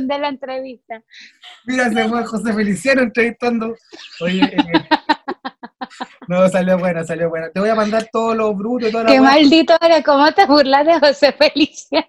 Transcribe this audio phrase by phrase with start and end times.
[0.00, 1.02] de la entrevista.
[1.66, 3.74] Mira, se fue José Feliciano entrevistando.
[4.20, 4.62] Oye, eh,
[6.28, 7.50] no, salió buena, salió buena.
[7.50, 11.00] Te voy a mandar todos los brutos, toda Qué maldito eres, ¿cómo te burlas de
[11.00, 12.06] José Feliciano?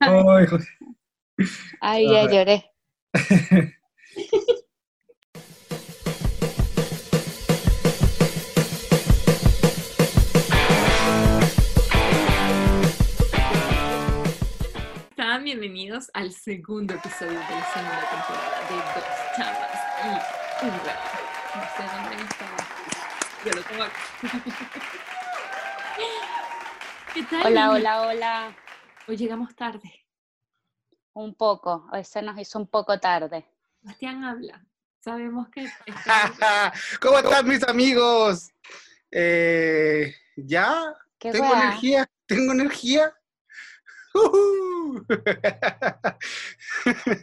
[0.00, 0.46] Ay.
[1.80, 2.70] Ay, ya lloré.
[15.44, 19.04] Bienvenidos al segundo episodio de la segunda temporada de Dos
[19.36, 20.04] Chamas y
[20.64, 20.88] un Huevo.
[21.54, 22.48] No sé dónde está.
[23.44, 24.02] Yo lo tengo aquí.
[27.14, 27.42] ¿Qué tal?
[27.44, 28.56] Hola, hola, hola.
[29.06, 30.06] Hoy llegamos tarde.
[31.12, 33.44] Un poco, hoy se nos hizo un poco tarde.
[33.82, 34.64] Bastián habla.
[35.00, 35.70] Sabemos que
[37.02, 38.50] ¿Cómo están mis amigos?
[39.10, 40.94] Eh, ¿Ya?
[41.18, 42.08] ¿Qué ¿Tengo energía?
[42.26, 43.14] ¿Tengo energía?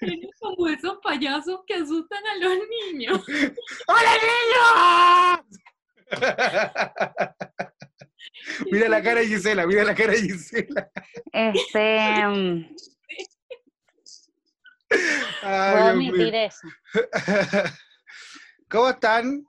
[0.02, 2.58] Eres como esos payasos que asustan a los
[2.92, 3.22] niños.
[3.88, 5.62] ¡Hola, niños!
[8.72, 10.92] mira la cara de Gisela, mira la cara de Gisela.
[11.32, 12.66] Este, mm,
[15.42, 16.68] Ay, puedo admitir eso.
[18.70, 19.46] ¿Cómo están?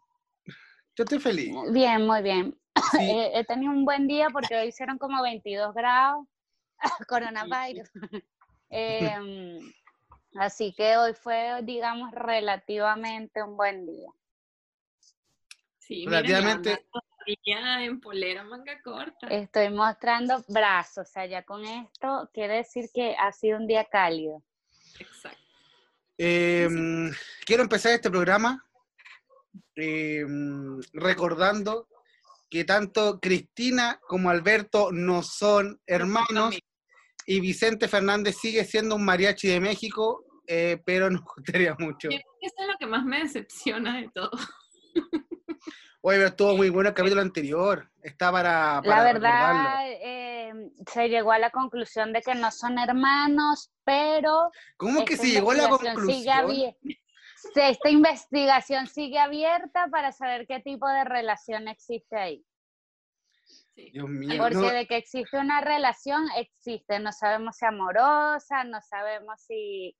[0.97, 1.55] Yo estoy feliz.
[1.73, 2.59] Bien, muy bien.
[2.91, 2.98] Sí.
[3.01, 6.27] Eh, he tenido un buen día porque hoy hicieron como 22 grados,
[7.08, 7.88] coronavirus.
[8.70, 9.72] Em,
[10.36, 14.11] así que hoy fue, digamos, relativamente un buen día.
[15.78, 19.28] Sí, Relativamente- todavía en polera manga corta.
[19.28, 23.84] Estoy mostrando brazos, o sea, ya con esto quiere decir que ha sido un día
[23.84, 24.42] cálido.
[24.98, 25.39] Exacto.
[26.19, 26.69] Eh,
[27.44, 28.64] quiero empezar este programa
[29.77, 30.24] eh,
[30.92, 31.89] recordando
[32.50, 36.58] que tanto Cristina como Alberto no son hermanos
[37.27, 42.08] y Vicente Fernández sigue siendo un mariachi de México, eh, pero nos gustaría mucho.
[42.10, 44.30] Yo creo que Eso es lo que más me decepciona de todo.
[46.05, 47.88] Oye, pero estuvo muy bueno el capítulo anterior.
[48.02, 50.52] Está para, para La verdad, eh,
[50.92, 55.52] se llegó a la conclusión de que no son hermanos, pero ¿Cómo que se llegó
[55.52, 56.74] a la sigue conclusión?
[57.54, 62.44] Esta investigación sigue abierta para saber qué tipo de relación existe ahí.
[63.74, 63.90] Sí.
[63.92, 64.34] Dios mío.
[64.38, 66.98] Porque no, de que existe una relación, existe.
[67.00, 69.96] No sabemos si amorosa, no sabemos si,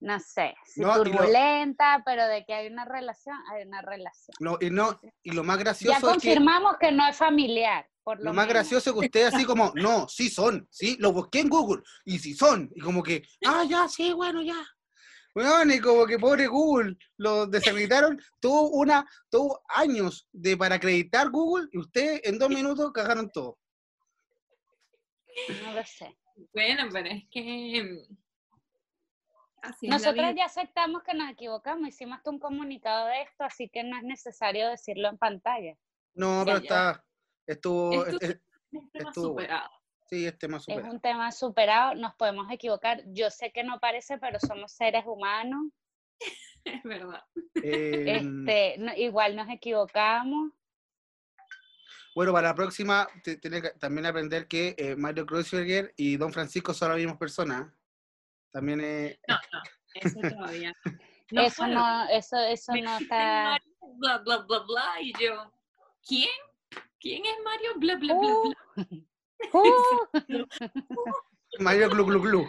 [0.00, 4.34] no sé, si No, lo- turbulenta, pero de que hay una relación, hay una relación.
[4.40, 7.86] lo- y, no, y lo más Ya gracioso es que confirmamos que, no es familiar,
[8.02, 11.12] por lo, Lo más gracioso es que ustedes así como, no, sí son, sí, lo
[11.12, 14.56] busqué en Google, y sí son, y como que, ah, ya, sí, bueno, ya.
[15.34, 21.30] Bueno, y como que pobre Google, lo deshabilitaron, tuvo una, tuvo años de para acreditar
[21.30, 23.58] Google, y ustedes en dos minutos cagaron todo.
[25.62, 26.16] No lo sé.
[26.52, 27.82] Bueno, pero es que.
[28.10, 28.16] mm,
[29.62, 29.86] Así
[30.32, 30.38] vida.
[30.38, 34.02] ya aceptamos que nos equivocamos, hicimos hasta un comunicado de esto, así que no es
[34.02, 35.76] necesario decirlo en pantalla.
[36.14, 36.62] No, pero ya.
[36.62, 37.04] está,
[37.46, 38.40] estuvo, Esto es- es-
[38.72, 39.48] Un tema estuvo bueno.
[39.48, 39.70] superado.
[40.10, 40.90] Sí, Es superado.
[40.90, 43.02] un tema superado, nos podemos equivocar.
[43.06, 45.66] Yo sé que no parece, pero somos seres humanos.
[46.64, 47.24] Es verdad.
[47.62, 50.52] Eh, Este, no- igual nos equivocamos.
[52.14, 53.08] Bueno, para la próxima,
[53.40, 57.72] tiene que también aprender que eh, Mario Kreuzberger y Don Francisco son las mismas personas.
[58.50, 59.18] También es...
[59.28, 59.62] No, no.
[59.94, 60.74] Eso todavía.
[61.32, 63.44] No eso no, eso, eso Me no está.
[63.44, 65.00] Mario, bla, bla, bla, bla.
[65.00, 65.52] Y yo,
[66.04, 66.28] ¿quién?
[66.98, 67.70] ¿Quién es Mario?
[67.76, 68.56] Bla, bla, bla, Uh, bla.
[69.52, 70.44] uh,
[71.58, 72.46] Mario Glu Glu Glu.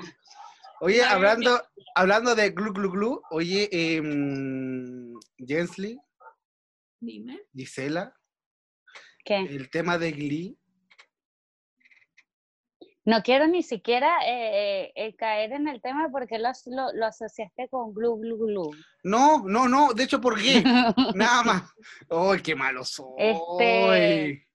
[0.81, 1.61] Oye, Mario hablando,
[1.95, 4.01] hablando de Glu Glu Glu, oye, eh,
[5.37, 5.97] Jensly,
[6.99, 7.39] Dime.
[7.53, 8.13] Gisela,
[9.23, 9.37] ¿Qué?
[9.37, 10.57] el tema de Glee.
[13.03, 16.93] No quiero ni siquiera eh, eh, eh, caer en el tema porque lo, as- lo,
[16.93, 18.71] lo asociaste con glu glu glu.
[19.03, 20.61] No, no, no, de hecho, ¿por qué?
[21.15, 21.63] Nada más.
[22.09, 23.15] ¡Ay, qué malo soy!
[23.17, 24.47] Este-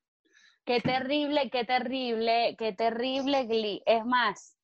[0.67, 3.83] Qué terrible, qué terrible, qué terrible Glee.
[3.87, 4.59] Es más,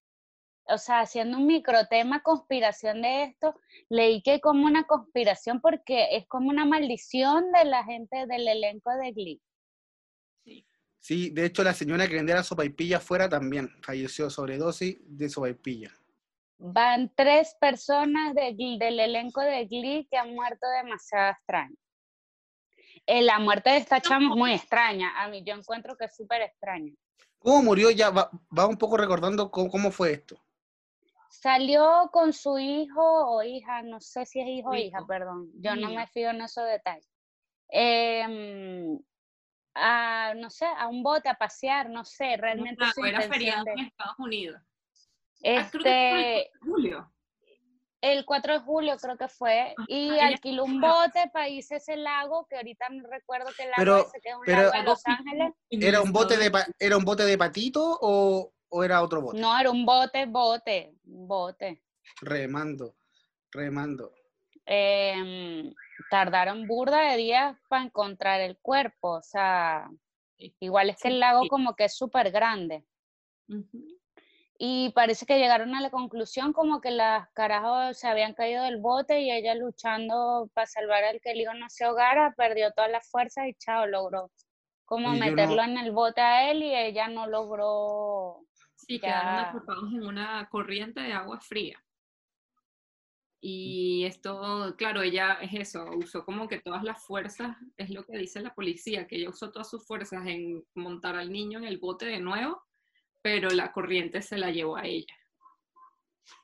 [0.65, 3.55] o sea, haciendo un microtema conspiración de esto,
[3.89, 8.91] leí que como una conspiración porque es como una maldición de la gente del elenco
[8.97, 9.43] de Glee.
[10.99, 15.91] Sí, de hecho, la señora que vendía la sopaipilla afuera también falleció sobredosis de sopaipilla.
[16.59, 21.77] Van tres personas de del elenco de Glee que han muerto demasiado extraño.
[23.07, 25.13] Eh, la muerte de esta chama es muy extraña.
[25.23, 26.93] A mí yo encuentro que es súper extraña.
[27.39, 27.91] ¿Cómo murió?
[27.91, 30.37] Ya va, va un poco recordando cómo, cómo fue esto.
[31.29, 35.51] Salió con su hijo o hija, no sé si es hijo o hija, perdón.
[35.55, 37.09] Yo no me fío en esos detalles.
[37.69, 38.99] Em,
[39.75, 43.65] a, no sé, a un bote a pasear, no sé, realmente No, su era feriado
[43.65, 44.61] de- en Estados Unidos.
[45.45, 47.13] Ah, creo que fue Este, el julio.
[48.03, 51.97] El 4 de julio creo que fue, y alquiló un bote para irse a ese
[51.97, 54.83] lago, que ahorita no recuerdo qué lago Pero- ese, que es un pero- lago de
[54.83, 55.53] Los Ángeles.
[55.71, 56.51] ¿Era un bote de,
[56.81, 59.39] ¿era un bote de patito o, o era otro bote?
[59.41, 61.81] No, era un bote, bote, bote.
[62.21, 62.97] Remando,
[63.53, 64.13] remando.
[64.67, 65.73] Em,
[66.11, 69.89] tardaron burda de días para encontrar el cuerpo, o sea,
[70.59, 72.85] igual es que el lago como que es súper grande.
[74.65, 78.77] Y parece que llegaron a la conclusión como que las carajos se habían caído del
[78.77, 82.89] bote y ella luchando para salvar al que el hijo no se ahogara, perdió todas
[82.89, 84.31] las fuerzas y chao, logró
[84.85, 88.47] como no- meterlo en el bote a él y ella no logró.
[88.77, 91.85] Sí, quedaron atrapados en una corriente de agua fría.
[93.41, 98.17] Y esto, claro, ella es eso, usó como que todas las fuerzas, es lo que
[98.17, 101.79] dice la policía, que ella usó todas sus fuerzas en montar al niño en el
[101.79, 102.63] bote de nuevo,
[103.23, 105.15] pero la corriente se la llevó a ella.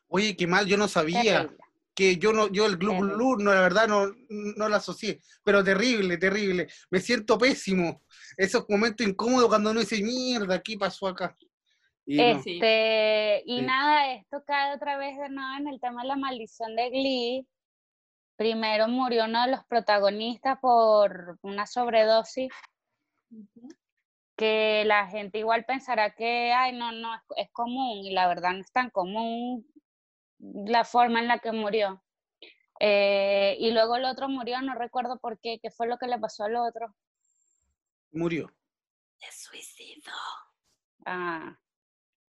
[0.07, 1.43] Oye, qué mal, yo no sabía.
[1.43, 1.59] Terrible.
[1.95, 2.97] Que yo no, yo el Glu.
[2.97, 5.21] Glu, no, la verdad no, no la asocié.
[5.43, 6.69] Pero terrible, terrible.
[6.91, 8.03] Me siento pésimo.
[8.37, 11.37] Esos momentos incómodos cuando uno dice, mierda, ¿qué pasó acá?
[12.07, 12.23] Y no.
[12.23, 13.67] Este, y Sí.
[13.67, 17.47] nada, esto cae otra vez de nuevo en el tema de la maldición de Glee.
[18.37, 22.53] Primero murió uno de los protagonistas por una sobredosis,
[24.39, 28.53] que la gente igual pensará que, ay, no, no, es, es común, y la verdad
[28.53, 29.67] no es tan común
[30.39, 32.03] la forma en la que murió.
[32.81, 36.19] Eh, y luego el otro murió, no recuerdo por qué, qué fue lo que le
[36.19, 36.95] pasó al otro.
[38.13, 38.47] Murió.
[39.21, 40.13] De suicidio.
[41.05, 41.59] Ah,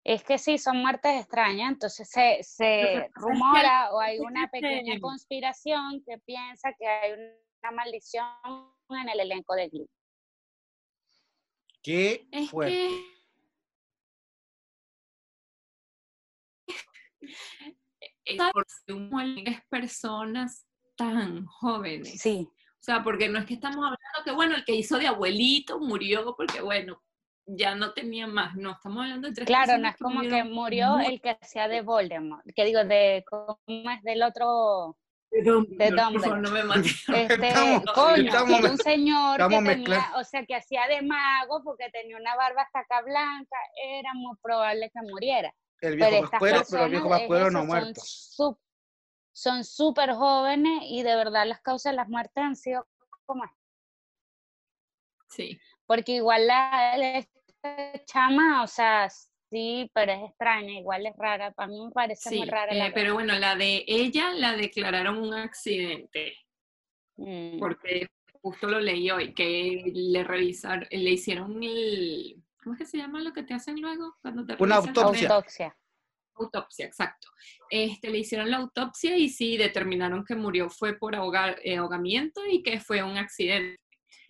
[0.05, 4.93] es que sí, son muertes extrañas, entonces se, se rumora o hay una que pequeña
[4.93, 8.25] se- conspiración que piensa que hay una maldición
[8.89, 9.89] en el elenco de Glee.
[11.81, 12.89] Qué Es fuerte.
[18.25, 18.41] que...
[19.45, 22.19] Es personas tan jóvenes.
[22.21, 25.07] Sí, O sea, porque no es que estamos hablando que, bueno, el que hizo de
[25.07, 27.01] abuelito murió porque, bueno,
[27.45, 28.55] ya no tenía más.
[28.55, 31.67] No, estamos hablando de tres claro, no es como que murió muy- el que hacía
[31.67, 33.57] de Voldemort, que digo, de, ¿cómo
[33.91, 34.97] es del otro?
[35.31, 36.41] De de Dumbledore, por favor, Dumbledore.
[36.41, 37.03] no me mates.
[37.15, 41.89] Este, Estamos- coño, estamos un señor que tenía, o sea, que hacía de mago porque
[41.91, 45.53] tenía una barba hasta acá blanca, era muy probable que muriera.
[45.81, 48.01] El Pero viejo estas pascuero, pero el personas viejo es pascuero no muerto.
[49.31, 52.85] Son súper jóvenes y de verdad las causas de las muertes han sido
[53.25, 53.43] como
[55.29, 55.57] Sí.
[55.85, 57.25] porque igual la,
[58.05, 59.07] chama, o sea,
[59.49, 62.93] sí, pero es extraña, igual es rara, para mí me parece muy rara eh, la
[62.93, 66.35] pero bueno, la de ella la declararon un accidente,
[67.17, 68.07] Mm, porque
[68.41, 73.19] justo lo leí hoy, que le revisaron, le hicieron el, ¿cómo es que se llama
[73.21, 74.15] lo que te hacen luego?
[74.21, 75.27] Cuando te Una autopsia.
[75.27, 75.77] autopsia.
[76.35, 77.27] Autopsia, exacto.
[77.69, 82.45] Este, le hicieron la autopsia y sí determinaron que murió fue por ahogar- eh, ahogamiento
[82.45, 83.77] y que fue un accidente.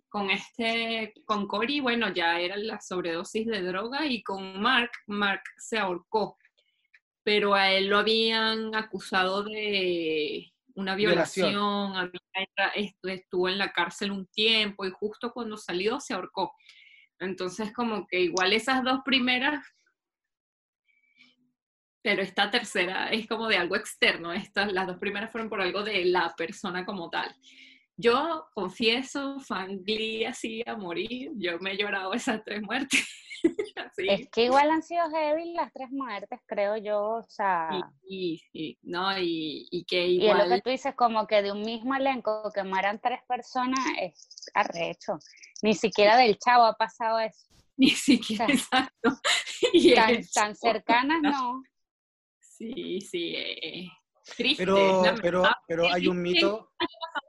[0.09, 5.43] Con este, con Cory, bueno, ya era la sobredosis de droga y con Mark, Mark
[5.57, 6.37] se ahorcó,
[7.23, 11.51] pero a él lo habían acusado de una Violación.
[11.51, 12.11] violación,
[13.03, 16.53] estuvo en la cárcel un tiempo y justo cuando salió se ahorcó.
[17.19, 19.63] Entonces, como que igual esas dos primeras
[22.01, 24.31] pero esta tercera es como de algo externo.
[24.31, 27.35] Estas, las dos primeras fueron por algo de la persona como tal.
[28.01, 31.31] Yo confieso, fan Glee así a morir.
[31.35, 33.05] Yo me he llorado esas tres muertes.
[33.97, 37.69] Es que igual han sido heavy las tres muertes, creo yo, o sea,
[38.07, 40.61] Y, y- y- no, y, y que y es lo que igual.
[40.61, 45.19] tú dices, como que de un mismo elenco que mueran tres personas es arrecho.
[45.61, 47.47] Ni siquiera del chavo ha pasado eso.
[47.77, 49.09] Ni siquiera sea, exacto.
[49.73, 51.63] Y Tan, tan cercanas, no.
[52.41, 53.33] Sí, sí.
[53.37, 53.87] eh,
[54.35, 54.63] triste.
[54.63, 56.71] Pero, pero, pero hay un mito,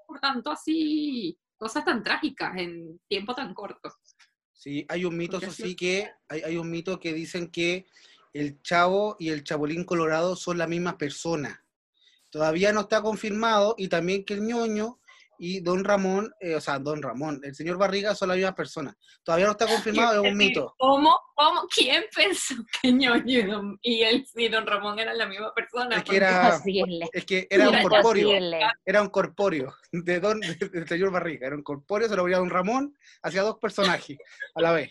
[0.07, 3.92] por tanto así, cosas tan trágicas en tiempo tan corto.
[4.52, 7.87] sí, hay un mito, eso sí que, hay, hay un mito que dicen que
[8.33, 11.64] el chavo y el chapulín colorado son la misma persona.
[12.30, 15.00] Todavía no está confirmado y también que el ñoño
[15.42, 18.94] y don Ramón, eh, o sea, don Ramón, el señor Barriga son la misma persona.
[19.25, 19.66] Todavía no está
[20.06, 20.75] confirmado, es un mito.
[20.76, 25.26] ¿Cómo, cómo, quién pensó que Ñoño y don, y él y don Ramón eran la
[25.26, 25.97] misma persona?
[25.97, 26.61] Es que era-.
[27.11, 28.30] Es que era un corpóreo,
[28.85, 30.40] era un corpóreo de don,
[30.73, 34.18] del señor Barriga, era un corpóreo, se lo veía don Ramón, hacía dos personajes
[34.54, 34.90] a la vez.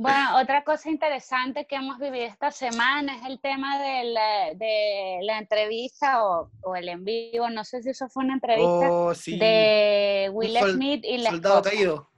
[0.00, 5.18] Bueno, otra cosa interesante que hemos vivido esta semana es el tema de la, de
[5.22, 9.12] la entrevista o, o el en vivo, no sé si eso fue una entrevista Oh,
[9.12, 11.74] sí, de Will sol- Smith y la soldado esposa.
[11.74, 12.10] caído.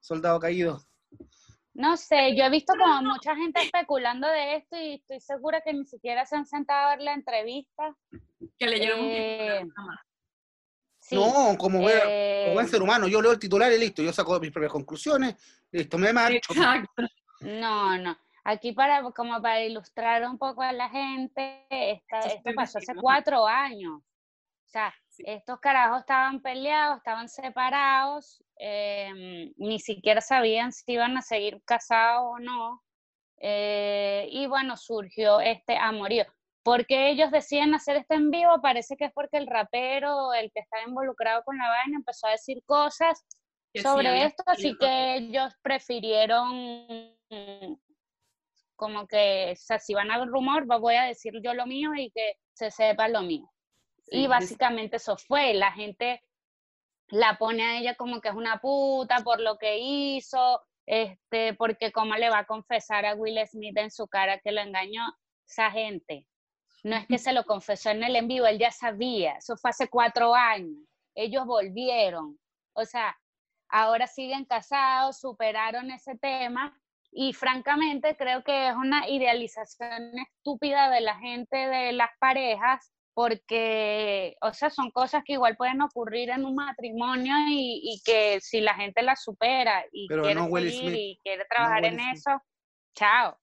[0.00, 0.82] soldado caído.
[1.72, 5.72] No sé, yo he visto como mucha gente especulando de esto y estoy segura que
[5.72, 7.96] ni siquiera se han sentado a ver la entrevista.
[8.58, 10.00] Que leyeron un Eh, nada más.
[11.12, 14.02] Sí, No, como buen, como eh, buen ser humano, yo leo el titular y listo,
[14.02, 15.36] yo saco mis propias conclusiones,
[15.70, 16.52] listo, me marcho.
[16.54, 17.02] Exacto.
[17.40, 18.16] No, no.
[18.44, 23.46] Aquí para como para ilustrar un poco a la gente, esta- Esto pasó hace cuatro
[23.46, 24.00] años.
[24.00, 25.22] O sea, Sí.
[25.26, 32.22] estos carajos estaban peleados, estaban separados, em, ni siquiera sabían si iban a seguir casados
[32.24, 32.82] o no.
[33.44, 36.24] eh, y bueno, surgió este amorío.
[36.62, 38.60] ¿Por qué ellos deciden hacer este en vivo?
[38.62, 42.32] Parece que es porque el rapero, el que estaba involucrado con la vaina, empezó a
[42.32, 43.24] decir cosas
[43.72, 47.74] Que sobre esto, así que ellos prefirieron mm,
[48.76, 51.94] como que, o sea, si van a haber rumor, voy a decir yo lo mío
[51.96, 53.50] y que se sepa lo mío.
[54.04, 56.22] Sí, y básicamente eso fue, la gente
[57.08, 61.92] la pone a ella como que es una puta por lo que hizo, este, porque
[61.92, 65.02] cómo le va a confesar a Will Smith en su cara que lo engañó
[65.46, 66.26] esa gente.
[66.84, 69.70] No es que se lo confesó en el en vivo, él ya sabía, eso fue
[69.70, 70.78] hace cuatro años,
[71.14, 72.38] ellos volvieron,
[72.74, 73.16] o sea,
[73.68, 76.76] ahora siguen casados, superaron ese tema
[77.12, 84.36] y francamente creo que es una idealización estúpida de la gente de las parejas porque,
[84.40, 88.60] o sea, son cosas que igual pueden ocurrir en un matrimonio y, y que si
[88.60, 92.30] la gente las supera y Pero quiere no seguir y quiere trabajar en eso,
[92.96, 93.38] chao.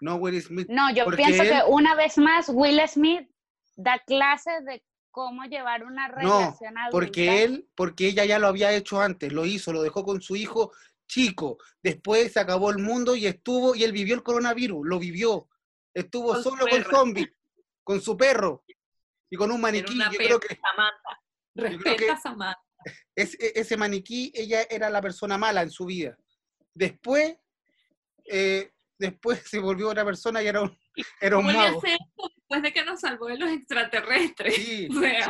[0.00, 0.68] No, Will Smith.
[0.68, 3.28] No, yo pienso él- que una vez más Will Smith
[3.76, 6.90] da clases de cómo llevar una No, relación adulta.
[6.90, 10.36] porque él, porque ella ya lo había hecho antes, lo hizo, lo dejó con su
[10.36, 10.72] hijo
[11.06, 11.56] chico.
[11.82, 15.48] Después se acabó el mundo y estuvo, y él vivió el coronavirus, lo vivió.
[15.94, 17.28] Estuvo Con solo con zombies,
[17.82, 18.64] con su perro
[19.30, 19.94] y con un maniquí.
[19.94, 21.22] una Yo creo perra, que Samantha.
[21.54, 22.62] creo Respeta que- a Samantha.
[23.14, 26.18] es- e- ese maniquí, ella era la persona mala en su vida.
[26.74, 27.38] Después,
[28.26, 30.78] eh, después se volvió otra persona y era un,
[31.20, 31.80] era un mago.
[31.80, 34.54] después de que nos salvó de los extraterrestres.
[34.54, 35.28] Sí, O sea,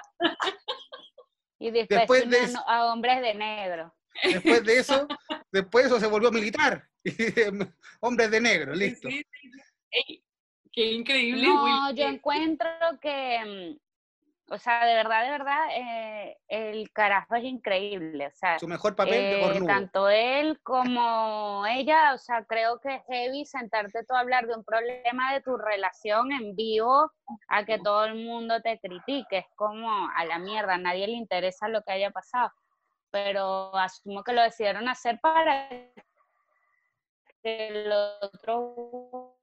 [1.58, 3.94] Y después, Después se de eso- a hombres de negro.
[4.22, 5.06] después de eso,
[5.52, 6.86] después de eso se volvió militar.
[8.00, 9.08] Hombres de negro, listo.
[9.08, 9.60] sí, sí, sí.
[9.90, 10.24] Ey,
[10.72, 11.46] qué increíble.
[11.46, 12.68] No, Will yo encuentro
[13.00, 13.38] que,
[13.74, 13.85] mm,
[14.48, 18.28] o sea, de verdad, de verdad, eh, el carajo es increíble.
[18.28, 19.66] O sea, Su mejor papel de eh, cornudo.
[19.66, 24.54] tanto él como ella, o sea, creo que es heavy sentarte tú a hablar de
[24.54, 27.10] un problema de tu relación en vivo
[27.48, 29.38] a que todo el mundo te critique.
[29.38, 32.52] Es como a la mierda, a nadie le interesa lo que haya pasado.
[33.10, 35.68] Pero asumo que lo decidieron hacer para
[37.42, 39.36] que el otro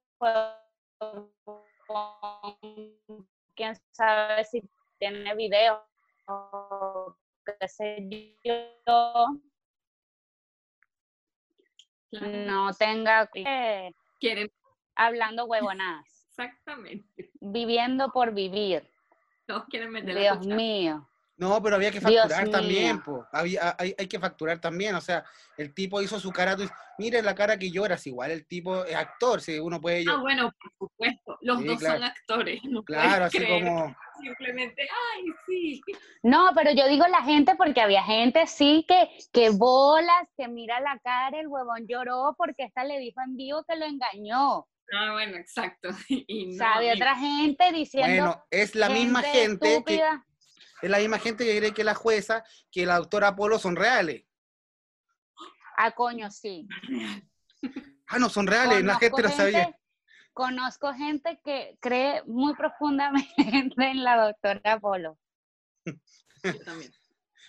[3.54, 4.62] quién sabe si
[5.10, 5.84] tiene video
[6.26, 8.08] o qué sé
[8.42, 9.26] yo,
[12.10, 14.50] no tenga que Quieren,
[14.94, 17.30] hablando huevonadas, exactamente.
[17.40, 18.88] viviendo por vivir.
[19.46, 21.06] Todos quieren meter Dios mío.
[21.36, 23.02] No, pero había que Dios facturar también, mío.
[23.04, 23.26] po.
[23.32, 24.94] Había, hay, hay que facturar también.
[24.94, 25.24] O sea,
[25.58, 26.62] el tipo hizo su cara, tú
[26.96, 30.50] miren la cara que lloras, igual el tipo es actor, si uno puede Ah, bueno,
[30.58, 31.36] por supuesto.
[31.40, 31.94] Los Sí, dos claro.
[31.94, 32.60] son actores.
[32.64, 35.82] No claro, así creer como, Simplemente, ay, sí.
[36.22, 40.80] No, pero yo digo la gente porque había gente sí que, que bolas, que mira
[40.80, 44.66] la cara, el huevón lloró porque esta le dijo en vivo que lo engañó.
[44.92, 45.88] Ah, bueno, exacto.
[46.08, 50.02] Y no, Sabe otra gente diciendo bueno, es la misma gente que,
[50.82, 54.24] es la misma gente que cree que la jueza, que la doctora Polo son reales.
[55.76, 56.68] Ah, coño, sí.
[58.06, 59.76] Ah, no, son reales, la gente lo sabía.
[60.34, 63.34] Conozco gente que cree muy profundamente
[63.78, 65.16] en la doctora Polo.
[65.86, 66.92] Yo también.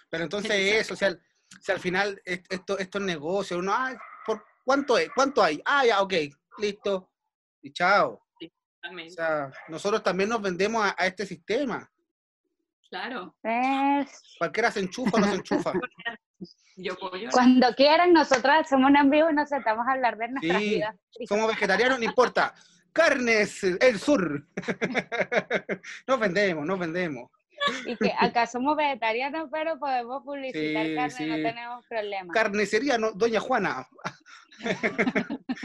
[0.09, 0.51] Pero entonces
[0.87, 3.57] eso, o sea, o sea, al final es- esto, esto es negocio.
[3.57, 3.91] Uno, ah,
[4.25, 5.09] ¿por cuánto es?
[5.13, 5.61] ¿Cuánto hay?
[5.65, 6.13] Ah, ya, ok,
[6.59, 7.09] listo.
[7.61, 8.11] Y chao.
[8.41, 8.47] O
[8.81, 9.09] También.
[9.09, 11.89] sea, nosotros también nos vendemos a, a este sistema.
[12.89, 13.35] Claro.
[13.41, 15.73] Es- Cualquiera se enchufa o no se enchufa.
[16.77, 17.31] Yo puedo.
[17.31, 20.69] Cuando quieran, nosotros hacemos un en vivo y nos sentamos a hablar de nuestras Sí,
[20.75, 20.95] vidas.
[21.27, 22.53] Somos vegetarianos, no importa.
[22.95, 24.47] Carnes, el sur.
[26.07, 27.29] Nos vendemos, nos vendemos.
[27.85, 31.25] Y que acá somos vegetarianos, pero podemos publicitar Sí, carne, sí.
[31.25, 32.33] no tenemos problema.
[32.33, 33.85] Carnicería, no, Doña Juana.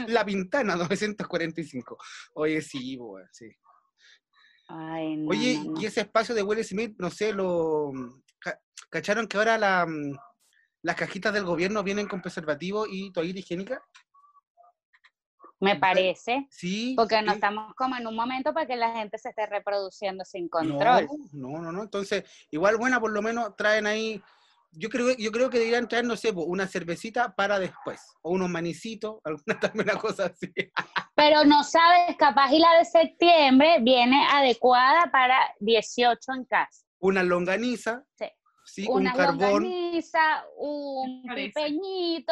[0.07, 1.97] La Pintana 945.
[2.33, 2.99] Oye, sí,
[3.31, 3.49] sí.
[4.67, 5.81] Ay, no, Oye, no, no.
[5.81, 7.91] y ese espacio de Will Smith, no sé, lo
[8.39, 8.59] ca-
[8.89, 9.87] ¿cacharon que ahora la,
[10.81, 13.81] las cajitas del gobierno vienen con preservativo y toallita higiénica?
[15.61, 16.93] Me parece, Sí.
[16.97, 17.35] porque no sí.
[17.35, 21.07] estamos como en un momento para que la gente se esté reproduciendo sin control.
[21.33, 21.83] No, no, no, no.
[21.83, 24.21] Entonces, igual buena, por lo menos traen ahí
[24.73, 28.49] yo creo, yo creo que deberían traer, no sé, una cervecita para después, o unos
[28.49, 30.51] manicitos, alguna también una cosa así.
[31.13, 36.85] Pero no sabes, capaz y la de septiembre viene adecuada para 18 en casa.
[36.99, 38.25] Una longaniza, Sí.
[38.63, 39.63] sí, un Una carbón.
[39.63, 41.25] longaniza, un.
[41.27, 42.25] Y,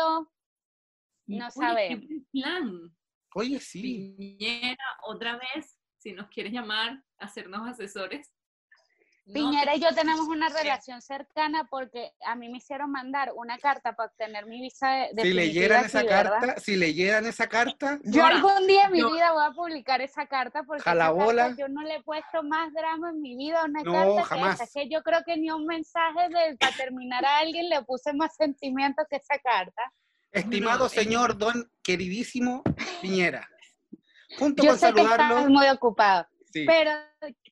[1.28, 2.96] No buen plan.
[3.36, 4.16] Oye, sí.
[4.18, 8.32] Piñera, otra vez, si nos quieres llamar, hacernos asesores.
[9.26, 13.32] No Piñera te- y yo tenemos una relación cercana porque a mí me hicieron mandar
[13.36, 16.40] una carta para obtener mi visa de Si definitiva leyeran esa aquí, ¿verdad?
[16.42, 19.52] carta, si leyeran esa carta, Yo Ahora, algún día en mi yo- vida voy a
[19.52, 23.38] publicar esa carta porque esa carta yo no le he puesto más drama en mi
[23.38, 24.56] vida a una No, carta que jamás.
[24.56, 24.64] esa.
[24.64, 28.12] Es que yo creo que ni un mensaje de, para terminar a alguien le puse
[28.14, 29.94] más sentimiento que esa carta.
[30.32, 32.64] Estimado es- señor don queridísimo
[33.02, 33.48] Piñera,
[34.38, 36.92] junto Yo con sé que estás muy ocupado, sí, pero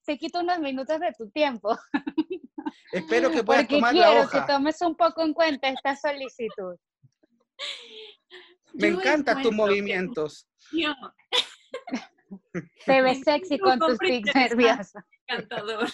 [0.06, 1.78] te quito unos minutos de tu tiempo
[2.92, 4.46] espero que puedas porque tomar la quiero que hoja.
[4.48, 6.76] tomes un poco en cuenta esta solicitud.
[8.74, 10.48] Me yo encantan tus que- movimientos.
[10.70, 10.94] Tío,
[12.86, 15.02] Te ves sexy con tus tics nerviosos.
[15.28, 15.90] encantador.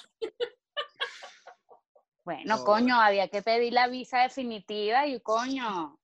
[2.25, 2.63] Bueno, No.
[2.63, 5.98] coño, había que pedir la visa definitiva y coño,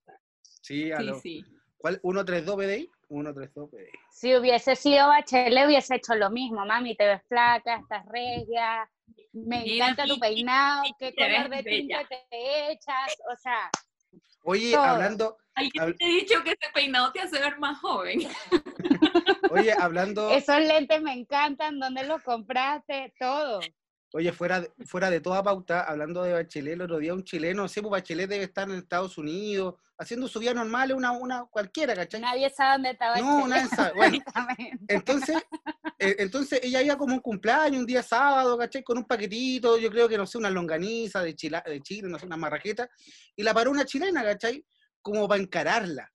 [0.70, 1.46] Sí, a Sí, lo- sí.
[1.80, 2.00] ¿Cuál?
[2.04, 2.92] 132 BDI?
[3.08, 3.90] 132 BDI.
[4.12, 8.88] si hubiese sido Bachelet hubiese hecho lo mismo, mami, te ves flaca, estás regia,
[9.34, 12.08] me Mira, encanta tu peinado, qué color de tinte bella.
[12.08, 13.72] te echas, o sea,
[14.44, 14.84] Oye, Todo.
[14.84, 18.20] hablando, Alguien Habl- te he dicho que ese peinado te hace ver más joven.
[19.52, 23.12] oye, hablando, esos lentes me encantan, ¿dónde los compraste?
[23.20, 23.60] Todo.
[24.14, 27.64] Oye, fuera de, fuera de toda pauta, hablando de Bachelet, el otro día un chileno,
[27.64, 31.46] no sé, pues Bachelet debe estar en Estados Unidos, haciendo su vida normal, una, una
[31.46, 32.22] cualquiera, ¿cachai?
[32.22, 33.94] Nadie sabe dónde estaba No, nadie sabe.
[33.96, 34.18] Bueno,
[34.88, 35.38] entonces,
[36.00, 38.84] eh, entonces ella iba como un cumpleaños, un día sábado, ¿cachai?
[38.84, 42.18] Con un paquetito, yo creo que, no sé, una longaniza de, Chila- de Chile, no
[42.18, 42.90] sé, una marraqueta,
[43.36, 44.66] y la paró una chilena, ¿cachai?
[45.02, 46.12] Como para encararla.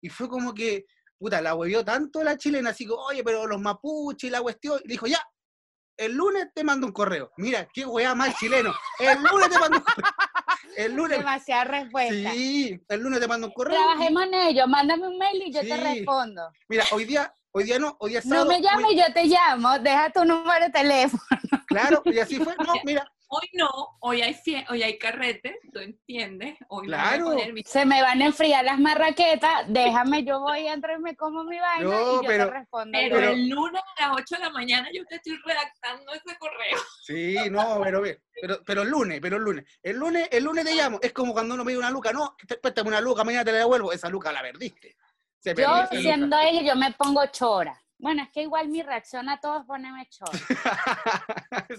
[0.00, 3.60] Y fue como que, puta, la huevió tanto la chilena, así como, oye, pero los
[3.60, 5.20] mapuches y la cuestión, y le dijo, ya,
[5.98, 7.30] el lunes te mando un correo.
[7.36, 8.72] Mira, qué weá más chileno.
[8.98, 10.10] El lunes te mando un correo.
[10.76, 11.18] El lunes.
[11.18, 12.32] Demasiada respuesta.
[12.32, 13.76] Sí, el lunes te mando un correo.
[13.78, 16.50] Trabajemos en ello, mándame un mail y yo te respondo.
[16.68, 19.12] Mira, hoy día, hoy día no, hoy día es No sábado, me hoy- llames, yo
[19.12, 21.22] te llamo, deja tu número de teléfono.
[21.66, 22.54] Claro, y así fue.
[22.64, 23.68] No, mira, Hoy no,
[24.00, 24.34] hoy hay
[24.70, 26.56] hoy hay carrete, ¿tú entiendes?
[26.68, 27.24] Hoy me voy a Claro.
[27.26, 31.02] poner mi- Se me van a enfriar las marraquetas, déjame, yo voy a entrar y
[31.02, 32.98] me como mi vaina No, y yo pero- te respondo.
[32.98, 36.38] Pero, Pero- el lunes a las 8 de la mañana yo te estoy redactando ese
[36.38, 36.78] correo.
[37.02, 38.18] Sí, no, pero bien.
[38.40, 39.64] Pero, pero el lunes, pero el lunes.
[39.82, 40.98] El lunes, el lunes te llamo.
[41.02, 42.12] Es como cuando uno me pide una luca.
[42.12, 43.92] No, te- préstame una luca, mañana te la devuelvo.
[43.92, 44.96] Esa luca la perdiste.
[45.38, 46.00] Se Yo esa luca.
[46.00, 47.78] siendo ella, yo me pongo chora.
[47.98, 50.32] Bueno, es que igual mi reacción a todos es ponerme chora.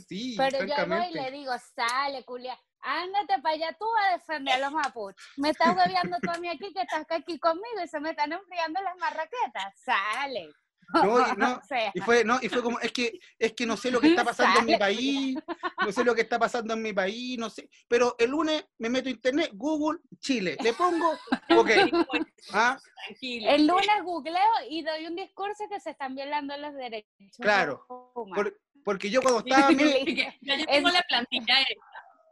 [0.08, 4.56] sí, Pero yo voy y le digo, sale, culia, ándate para allá tú a defender
[4.56, 5.24] a los mapuches.
[5.38, 8.34] Me estás bebiendo tú a mí aquí, que estás aquí conmigo y se me están
[8.34, 9.80] enfriando las marraquetas.
[9.80, 10.52] Sale.
[10.93, 13.65] No, y- no, O sea, Y fue, no, y fue como, es que, es que
[13.65, 15.38] no sé lo que está pasando en mi país,
[15.84, 17.69] no sé lo que está pasando en mi país, no sé.
[17.88, 20.58] Pero el lunes me meto a internet, Google, Chile.
[20.62, 21.69] Le pongo, ok.
[22.54, 22.78] ¿ah?
[23.06, 23.49] Tranquilo.
[23.49, 28.36] El lunes googleo y doy un discurso que se están violando los derechos Claro, humanos.
[28.36, 31.56] Por- porque yo cuando estaba, que ya yo tengo Es- la plantilla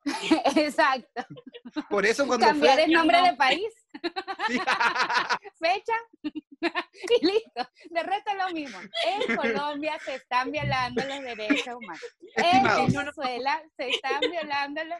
[0.55, 1.25] Exacto.
[1.89, 3.73] por eso cuando Cambiar fue, el nombre de país,
[4.47, 4.59] sí,
[5.59, 7.69] fecha y listo.
[7.89, 8.79] De resto es lo mismo.
[9.05, 12.01] En Colombia se están violando los derechos humanos.
[12.35, 12.63] En.
[12.63, 14.99] Venezuela se están violando los...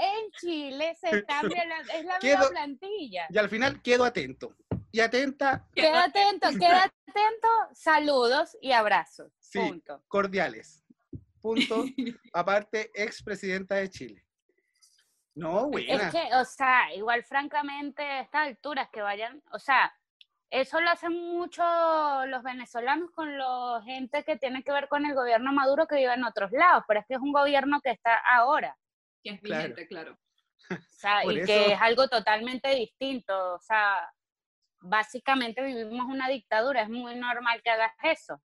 [0.00, 1.92] En Chile se están violando...
[1.92, 3.26] Es la Quedo- misma plantilla.
[3.30, 4.54] y al final quedo atento.
[4.92, 7.48] Y atenta, Queda atento, queda atento.
[7.74, 9.32] Saludos y abrazos.
[9.38, 9.58] Sí.
[9.58, 10.02] Punto.
[10.08, 10.84] cordiales.
[11.40, 11.84] Punto.
[12.32, 14.24] Aparte, expresidenta de Chile.
[15.38, 15.94] No, buena.
[15.94, 19.94] Es que, o sea, igual francamente a estas alturas que vayan, o sea,
[20.50, 21.62] eso lo hacen mucho
[22.26, 26.12] los venezolanos con la gente que tiene que ver con el gobierno Maduro que vive
[26.14, 28.76] en otros lados, pero es que es un gobierno que está ahora,
[29.22, 29.62] que es Claro.
[29.62, 30.18] vigente, claro.
[30.70, 34.10] o sea, y eso- que es algo totalmente distinto, o sea,
[34.80, 38.40] básicamente vivimos una dictadura, es muy normal que hagas eso.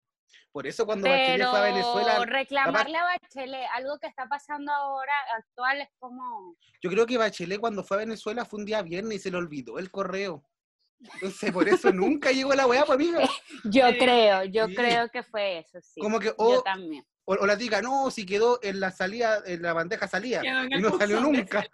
[0.52, 5.12] Por eso cuando Bachelet fue a Venezuela, reclamarle a Bachelet algo que está pasando ahora
[5.36, 6.56] actual es como...
[6.82, 9.36] yo creo que Bachelet cuando fue a Venezuela fue un día viernes y se le
[9.38, 10.44] olvidó el correo.
[11.14, 13.18] Entonces, por eso nunca llegó la weá, pues, amiga.
[13.64, 14.74] Yo creo, yo Sí.
[14.74, 16.00] creo que fue eso, sí.
[16.00, 17.04] Como que, Yo o, también.
[17.24, 20.80] o, o la diga, no, si quedó en la salida, en la bandeja en Y
[20.80, 21.66] no salió nunca.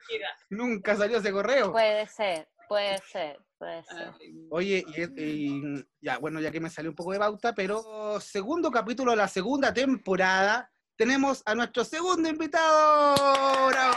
[0.48, 1.70] Nunca salió ese correo.
[1.70, 4.12] Puede ser, puede ser, puede ser.
[4.18, 8.18] Ay, Oye, y, y- ya, bueno, ya que me salió un poco de pauta, pero
[8.18, 13.68] segundo capítulo de la segunda temporada, tenemos a nuestro segundo invitado.
[13.68, 13.94] ¡Bravo!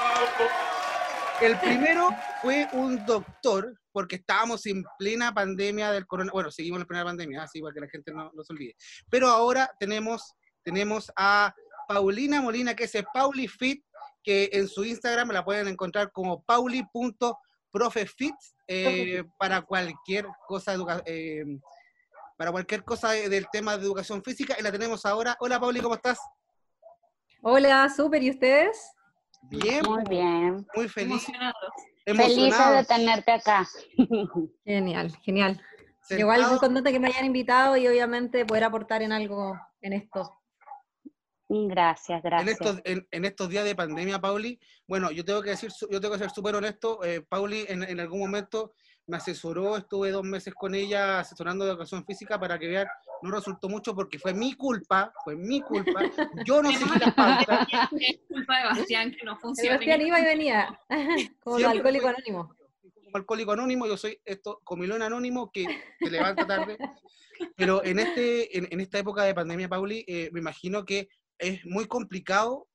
[1.41, 2.09] El primero
[2.41, 6.33] fue un doctor, porque estábamos en plena pandemia del coronavirus.
[6.33, 8.75] Bueno, seguimos en plena pandemia, así igual que la gente no, no, se olvide.
[9.09, 11.55] Pero ahora tenemos, tenemos a
[11.87, 13.83] Paulina Molina, que es PauliFit,
[14.23, 16.43] que en su Instagram la pueden encontrar como
[17.73, 18.35] pauli.profefit
[18.67, 21.43] eh, para cualquier cosa eh,
[22.37, 25.35] para cualquier cosa del tema de educación física y la tenemos ahora.
[25.39, 26.19] Hola Pauli, ¿cómo estás?
[27.41, 28.91] Hola, súper, ¿y ustedes?
[29.43, 29.83] Bien.
[29.85, 30.65] Muy bien.
[30.75, 31.25] Muy feliz.
[32.05, 33.67] Feliz de tenerte acá.
[34.65, 35.61] Genial, genial.
[36.09, 40.29] Igual muy contenta que me hayan invitado y obviamente poder aportar en algo en esto.
[41.67, 42.41] Gracias, gracias.
[42.41, 46.13] En estos, en, estos días de pandemia, Pauli, bueno, yo tengo que decir, yo tengo
[46.13, 48.73] que ser súper honesto, eh, Pauli en, en, algún momento
[49.05, 52.87] me asesoró, estuve dos meses con ella asesorando de educación física para que vean,
[53.21, 56.01] no resultó mucho porque fue mi culpa, fue mi culpa,
[56.43, 57.67] yo no seguí las pautas.
[57.99, 59.75] Es culpa de Bastián que no funciona.
[59.75, 60.79] Bastián iba y venía,
[61.43, 62.55] como alcohólico anónimo.
[62.81, 65.65] Como alcohólico anónimo, yo soy esto, comilón anónimo que
[65.99, 66.77] se levanta tarde.
[67.55, 71.85] Pero en, este, en, esta época de pandemia, Pauli, eh, me imagino que es muy
[71.87, 72.67] complicado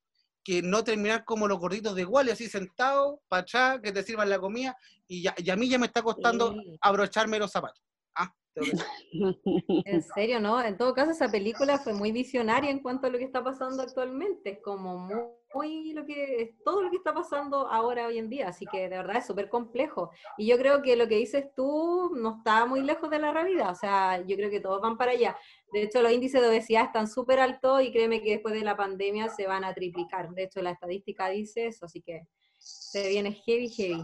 [0.43, 4.29] que no terminar como los gorditos de igual, así sentado, para atrás, que te sirvan
[4.29, 4.75] la comida,
[5.07, 7.83] y, ya, y a mí ya me está costando abrocharme los zapatos.
[8.15, 8.33] Ah,
[9.85, 10.61] en serio, ¿no?
[10.61, 13.83] En todo caso, esa película fue muy visionaria en cuanto a lo que está pasando
[13.83, 14.51] actualmente.
[14.51, 18.49] Es como muy, lo que es todo lo que está pasando ahora hoy en día.
[18.49, 20.11] Así que de verdad es súper complejo.
[20.37, 23.71] Y yo creo que lo que dices tú no está muy lejos de la realidad.
[23.71, 25.35] O sea, yo creo que todos van para allá.
[25.71, 28.75] De hecho, los índices de obesidad están súper altos y créeme que después de la
[28.75, 30.29] pandemia se van a triplicar.
[30.31, 34.03] De hecho, la estadística dice eso, así que se viene heavy, heavy.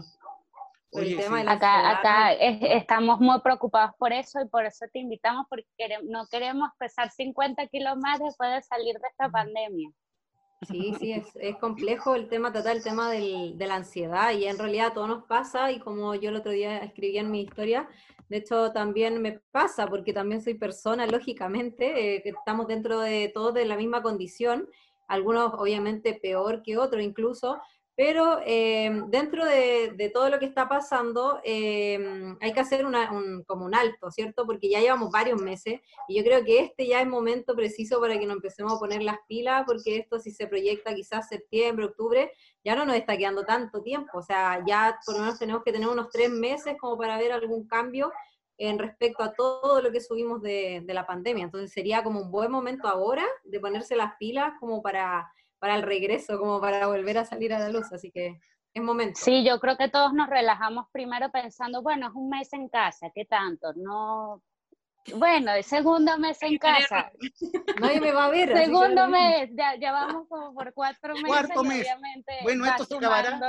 [1.46, 5.66] acá, acá estamos muy preocupados por eso y por eso te invitamos porque
[6.04, 9.90] no queremos pesar 50 kilos más después de salir de esta pandemia.
[10.62, 14.46] Sí, sí, es, es complejo el tema, tratar el tema del, de la ansiedad y
[14.46, 17.88] en realidad todo nos pasa y como yo el otro día escribí en mi historia,
[18.28, 23.30] de hecho, también me pasa, porque también soy persona, lógicamente, eh, que estamos dentro de
[23.32, 24.68] todos de la misma condición,
[25.06, 27.60] algunos obviamente peor que otros incluso,
[27.96, 33.64] pero eh, dentro de, todo lo que está pasando, eh, hay que hacer un, como
[33.64, 34.44] un alto, ¿cierto?
[34.44, 38.18] Porque ya llevamos varios meses y yo creo que este ya es momento preciso para
[38.18, 42.32] que nos empecemos a poner las pilas, porque esto si se proyecta quizás septiembre, octubre,
[42.62, 44.18] ya no nos está quedando tanto tiempo.
[44.18, 47.32] O sea, ya por lo menos tenemos que tener unos tres meses como para ver
[47.32, 48.12] algún cambio
[48.58, 51.44] en respecto a todo lo que subimos de la pandemia.
[51.44, 55.82] Entonces sería como un buen momento ahora de ponerse las pilas como para para el
[55.82, 58.38] regreso, como para volver a salir a la luz, así que
[58.74, 59.18] es momento.
[59.22, 63.10] Sí, yo creo que todos nos relajamos primero pensando, bueno, es un mes en casa,
[63.14, 63.72] ¿qué tanto?
[63.74, 64.42] No,
[65.14, 67.10] bueno, el segundo mes en casa.
[67.80, 68.56] Nadie me va a ver.
[68.56, 71.28] Segundo mes, ya, ya, vamos como por cuatro meses.
[71.28, 71.82] Cuarto mes.
[71.82, 73.40] Obviamente bueno, esto se acabará.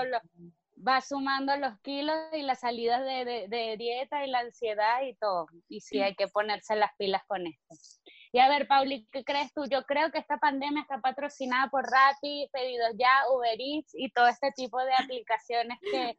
[0.88, 5.16] va sumando los kilos y las salidas de, de, de, dieta y la ansiedad y
[5.16, 5.48] todo.
[5.68, 7.76] Y sí hay que ponerse las pilas con esto.
[8.32, 9.66] Y a ver, Pauli, ¿qué crees tú?
[9.70, 14.28] Yo creo que esta pandemia está patrocinada por Rappi, Pedidos Ya, Uber Eats y todo
[14.28, 16.16] este tipo de aplicaciones que,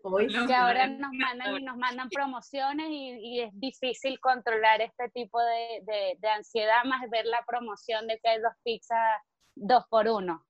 [0.46, 6.16] que ahora nos mandan y nos mandan promociones y, es difícil controlar este tipo de,
[6.18, 9.22] de, ansiedad, más ver la promoción de que hay dos pizzas
[9.60, 10.44] dos por uno.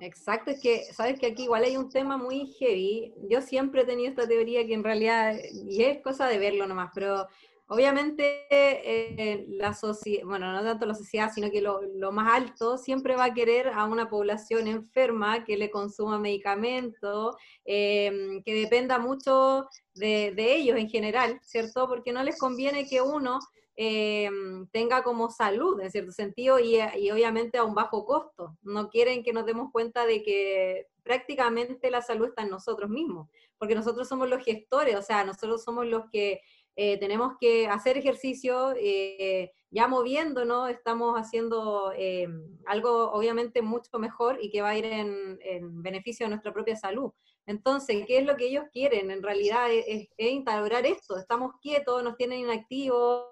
[0.00, 3.14] Exacto, es que, sabes que aquí igual hay un tema muy heavy.
[3.28, 6.90] Yo siempre he tenido esta teoría que en realidad, y es cosa de verlo nomás,
[6.94, 7.28] pero
[7.70, 13.14] Obviamente, eh, la sociedad, bueno, no tanto la sociedad, sino que lo, más alto siempre
[13.14, 19.68] va a querer a una población enferma que le consuma medicamentos, em, que dependa mucho
[19.94, 21.86] de, ellos en general, ¿cierto?
[21.88, 23.38] Porque no les conviene que uno
[23.76, 28.56] em, tenga como salud, en cierto sentido, y, y obviamente a un bajo costo.
[28.62, 33.28] No quieren que nos demos cuenta de que prácticamente la salud está en nosotros mismos,
[33.58, 36.40] porque nosotros somos los gestores, o sea, nosotros somos los que
[36.80, 42.28] eh, tenemos que hacer ejercicio, eh, ya moviéndonos, estamos haciendo eh,
[42.66, 47.10] algo obviamente mucho mejor y que va a ir en, beneficio de nuestra propia salud.
[47.46, 49.10] Entonces, ¿qué es lo que ellos quieren?
[49.10, 53.24] En realidad es, es, instaurar esto, estamos quietos, nos tienen inactivos,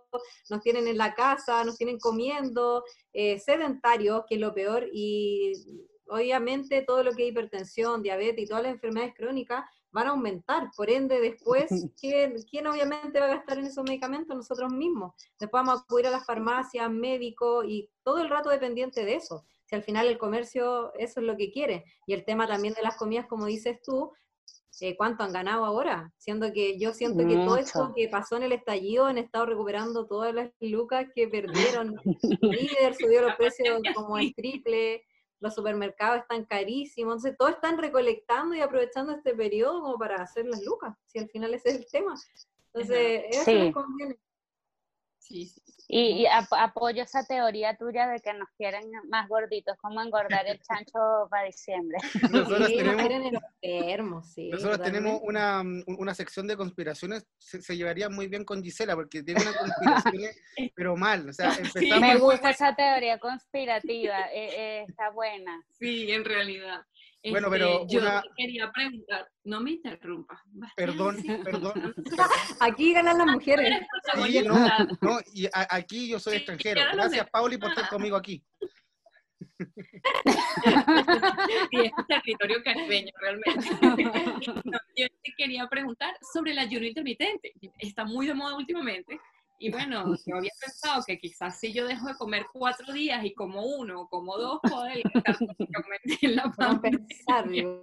[0.51, 2.83] nos tienen en la casa, nos tienen comiendo,
[3.13, 5.53] sedentarios, que es lo peor, y
[6.09, 9.65] obviamente todo lo que es hipertensión, diabetes y todas las enfermedades crónicas
[9.97, 10.71] van a aumentar.
[10.77, 11.69] Por ende, después,
[12.01, 14.37] ¿quién, obviamente va a gastar en esos medicamentos?
[14.37, 15.15] Nosotros mismos.
[15.41, 19.45] Después vamos a acudir a las farmacias, médicos y todo el rato dependiente de eso.
[19.65, 21.85] Si al final el comercio eso es lo que quiere.
[22.07, 24.13] Y el tema también de las comidas, como dices tú,
[24.81, 26.13] eh, ¿cuánto han ganado ahora?
[26.19, 30.07] Siendo que yo siento que todo esto que pasó en el estallido han estado recuperando
[30.07, 31.97] todas las lucas que perdieron.
[32.43, 35.03] líder subió los precios como el triple.
[35.40, 40.46] Los supermercados están carísimos, entonces todos están recolectando y aprovechando este periodo como para hacer
[40.46, 42.14] las lucas, si al final ese es el tema.
[42.72, 44.18] Entonces, eso les conviene.
[45.29, 45.62] Sí, sí.
[45.89, 51.29] Y, apoyo esa teoría tuya de que nos quieren más gorditos, como engordar el chancho
[51.31, 51.99] para diciembre.
[52.33, 53.43] Nosotros tenemos,
[54.37, 59.43] nosotros tenemos una, una, sección de conspiraciones, se, llevaría muy bien con Gisela, porque tiene
[59.43, 60.33] una conspiración,
[60.75, 61.29] pero mal.
[61.29, 62.01] O sea, empezamos...
[62.01, 65.62] Me gusta esa teoría conspirativa, eh, eh, está buena.
[65.79, 66.83] Sí, en realidad.
[67.31, 68.01] Bueno, pero este, yo
[68.37, 70.39] quería preguntar, no me interrumpas.
[70.77, 71.95] Perdón, perdón.
[72.61, 73.81] Aquí ganan las mujeres.
[74.27, 74.69] Sí, no,
[75.01, 76.81] no, y aquí yo soy extranjero.
[76.93, 78.45] Gracias, Pauli, por estar conmigo aquí.
[81.71, 83.69] y es un territorio caribeño, realmente.
[84.97, 87.53] yo te quería preguntar sobre el ayuno intermitente.
[87.79, 89.19] Está muy de moda últimamente.
[89.59, 93.33] Y bueno, yo había pensado que quizás si yo dejo de comer cuatro días y
[93.35, 95.03] como uno como dos, poder
[96.23, 97.07] en la pandemia.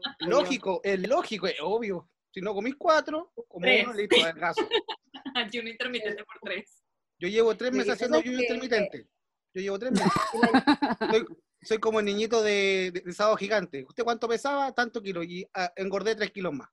[0.19, 2.09] Lógico, es lógico, es obvio.
[2.31, 4.61] Si no comís cuatro, como uno, listo, caso.
[5.35, 6.83] ayuno intermitente por tres.
[7.19, 9.07] Yo llevo tres meses haciendo ayuno intermitente.
[9.53, 10.11] Yo llevo tres meses.
[11.61, 13.85] soy, como el niñito de, de, sábado gigante.
[13.87, 14.73] ¿Usted cuánto pesaba?
[14.73, 15.25] Tanto kilos.
[15.25, 16.69] Y ah, engordé tres kilos más.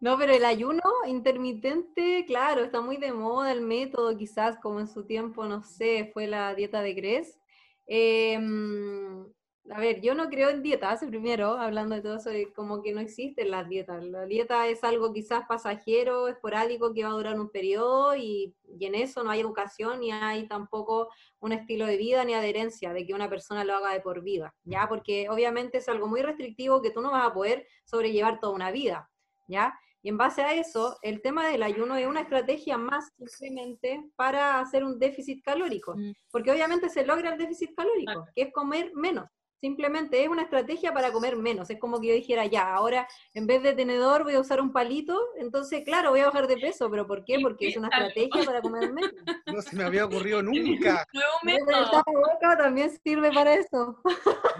[0.00, 4.88] No, pero el ayuno intermitente, claro, está muy de moda el método, quizás como en
[4.88, 7.38] su tiempo, no sé, fue la dieta de Gres.
[7.86, 9.26] Em,
[9.70, 13.00] a ver, yo no creo en dietas, primero, hablando de todo eso, como que no
[13.00, 14.02] existen las dietas.
[14.02, 18.86] La dieta es algo quizás pasajero, esporádico, que va a durar un periodo y, y
[18.86, 21.10] en eso no hay educación ni hay tampoco
[21.40, 24.54] un estilo de vida ni adherencia de que una persona lo haga de por vida,
[24.64, 24.88] ¿ya?
[24.88, 28.70] Porque obviamente es algo muy restrictivo que tú no vas a poder sobrellevar toda una
[28.70, 29.10] vida,
[29.46, 29.78] ¿ya?
[30.02, 34.58] Y en base a eso, el tema del ayuno es una estrategia más simplemente para
[34.58, 36.12] hacer un déficit calórico, mm.
[36.30, 39.28] porque obviamente se logra el déficit calórico, que es comer menos.
[39.60, 41.68] Simplemente es una estrategia para comer menos.
[41.68, 44.72] Es como que yo dijera, ya, ahora en vez de tenedor voy a usar un
[44.72, 47.38] palito, entonces, claro, voy a bajar de peso, pero ¿por qué?
[47.40, 49.10] Porque es una estrategia para comer menos.
[49.50, 51.04] No se me había ocurrido nunca.
[51.12, 52.02] Nuevo método.
[52.06, 54.00] boca también sirve para eso.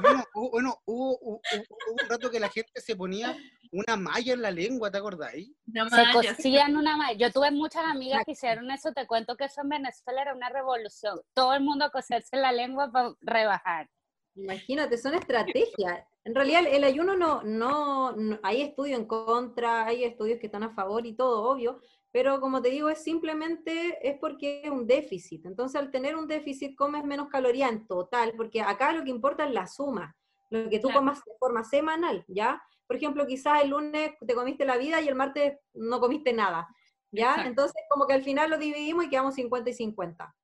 [0.01, 3.37] Bueno, bueno hubo, un rato que la gente se ponía
[3.71, 5.53] una malla en la lengua, ¿te acordáis?
[5.67, 7.17] Se cosían una malla.
[7.17, 10.49] Yo tuve muchas amigas que hicieron eso, te cuento que eso en Venezuela era una
[10.49, 11.21] revolución.
[11.35, 13.89] Todo el mundo a coserse la lengua para rebajar.
[14.35, 16.05] Imagínate, son estrategias.
[16.25, 20.75] En realidad el ayuno no, no, hay estudios en contra, hay estudios que están a
[20.75, 21.81] favor y todo, obvio,
[22.13, 25.47] pero como te digo, es simplemente es porque es un déficit.
[25.47, 29.45] Entonces al tener un déficit comes menos calorías en total, porque acá lo que importa
[29.45, 30.17] es la suma,
[30.51, 32.63] lo que tú comas de forma semanal, ¿ya?
[32.87, 36.69] Por ejemplo, quizás el lunes te comiste la vida y el martes no comiste nada,
[37.13, 37.45] ¿ya?
[37.47, 40.35] Entonces como que al final lo dividimos y quedamos 50 y 50.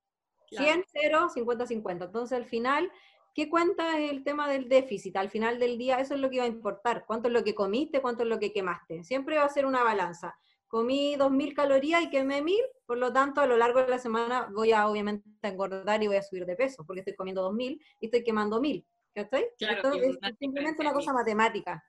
[0.50, 2.04] 100, 0, 50, 50.
[2.04, 2.90] Entonces al final
[3.36, 5.14] ¿Qué cuenta el tema del déficit?
[5.18, 7.04] Al final del día, eso es lo que va a importar.
[7.06, 8.00] ¿Cuánto es lo que comiste?
[8.00, 9.04] ¿Cuánto es lo que quemaste?
[9.04, 10.34] Siempre va a ser una balanza.
[10.68, 14.48] Comí 2.000 calorías y quemé 1.000, por lo tanto, a lo largo de la semana
[14.54, 18.06] voy a obviamente engordar y voy a subir de peso, porque estoy comiendo 2.000 y
[18.06, 18.86] estoy quemando 1.000.
[19.14, 19.48] ¿Cachai?
[19.58, 21.84] Claro, es simplemente una cosa matemática.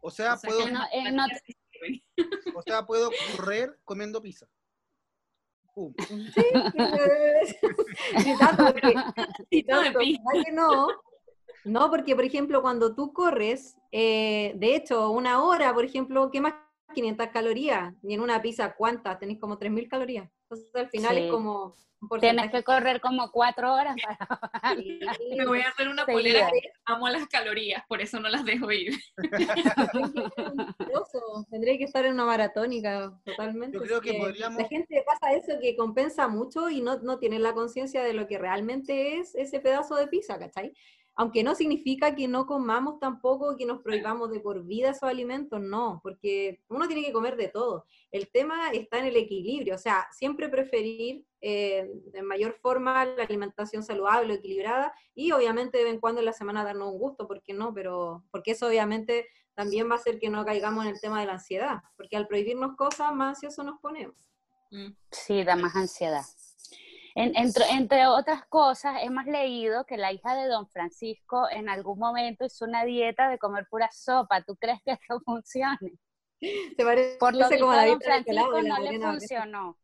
[0.00, 1.16] O sea, puedo, eh,
[2.56, 4.48] o sea, puedo correr comiendo pizza.
[10.52, 10.88] No,
[11.64, 16.40] no, porque por ejemplo cuando tú corres, eh, de hecho una hora, por ejemplo, ¿qué
[16.40, 16.54] más
[16.94, 17.94] 500 calorías?
[18.02, 19.18] Y en una pizza, ¿cuántas?
[19.18, 20.28] Tenéis como 3.000 calorías.
[20.50, 21.76] Entonces al final es como
[22.18, 26.50] Tienes que correr como cuatro horas para Me voy a hacer una polera
[26.86, 28.94] amo las calorías, por eso no las dejo ir.
[31.50, 33.76] Tendría que estar en una maratónica totalmente.
[33.76, 34.62] Yo creo que podríamos...
[34.62, 38.26] La gente pasa eso que compensa mucho y no, no tiene la conciencia de lo
[38.26, 40.72] que realmente es ese pedazo de pizza, ¿cachai?
[41.20, 45.60] Aunque no significa que no comamos tampoco, que nos prohibamos de por vida esos alimentos,
[45.60, 47.84] no, porque uno tiene que comer de todo.
[48.10, 53.24] El tema está en el equilibrio, o sea, siempre preferir eh, de mayor forma la
[53.24, 57.28] alimentación saludable, equilibrada, y obviamente de vez en cuando en la semana darnos un gusto,
[57.28, 57.74] ¿por qué no?
[57.74, 61.26] Pero, porque eso obviamente también va a hacer que no caigamos en el tema de
[61.26, 64.16] la ansiedad, porque al prohibirnos cosas, más ansiosos nos ponemos.
[64.70, 64.94] Mm.
[65.10, 66.24] Sí, da más ansiedad
[67.14, 72.64] entre, otras cosas, hemos leído que la hija de don Francisco en algún momento hizo
[72.64, 74.42] una dieta de comer pura sopa.
[74.42, 75.98] ¿Tú crees que eso funcione?
[76.40, 78.62] Se parece Por lo como la dieta del colado.
[78.62, 79.78] no le funcionó.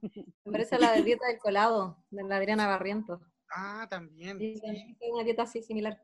[0.00, 3.20] Se parece a la de dieta del colado, de la Adriana Barriento.
[3.50, 4.38] Ah, también.
[4.38, 4.60] Sí,
[5.10, 6.00] una dieta así similar.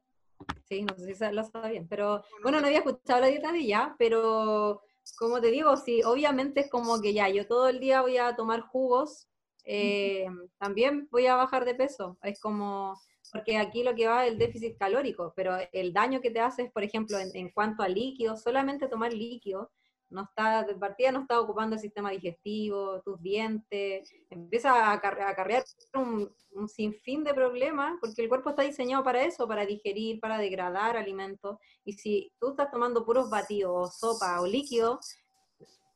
[0.65, 1.89] Sí, no sé si lo bien.
[1.89, 4.83] Pero, bueno, no había escuchado la dieta de ella, pero
[5.19, 8.35] como te digo, sí, obviamente es como que ya, yo todo el día voy a
[8.35, 9.29] tomar jugos
[9.67, 10.27] eh,
[10.59, 12.17] también voy a bajar de peso.
[12.23, 12.99] Es como,
[13.33, 16.71] porque aquí lo que va es el déficit calórico, pero el daño que te haces,
[16.71, 19.71] por ejemplo, en, en cuanto a líquidos, solamente tomar líquido,
[20.09, 25.65] no está, de partida no está ocupando el sistema digestivo, tus dientes, empieza a acarrear
[25.95, 30.39] un, un, sinfín de problemas, porque el cuerpo está diseñado para eso, para digerir, para
[30.39, 35.01] degradar alimentos, y si tú estás tomando puros batidos, o sopa o líquido,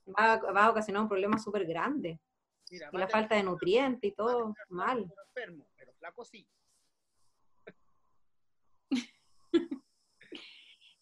[0.09, 2.19] va, va a ocasionar un problema súper grande.
[2.71, 5.13] Y la falta de nutrientes y todo, mal.
[5.27, 6.47] Enfermo, pero flaco sí.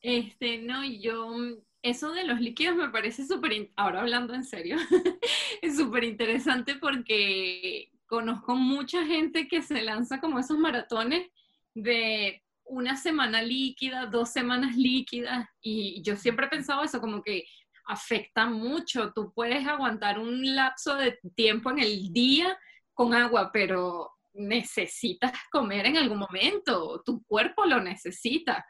[0.00, 1.34] Este, no, yo
[1.82, 4.76] eso de los líquidos me parece súper, ahora hablando en serio,
[5.62, 11.28] es súper interesante porque conozco mucha gente que se lanza como esos maratones
[11.74, 17.44] de una semana líquida, dos semanas líquidas, y yo siempre he pensado eso, como que
[17.88, 19.12] afecta mucho.
[19.12, 22.56] Tú puedes aguantar un lapso de tiempo en el día
[22.94, 28.64] con agua, pero necesitas comer en algún momento, tu cuerpo lo necesita.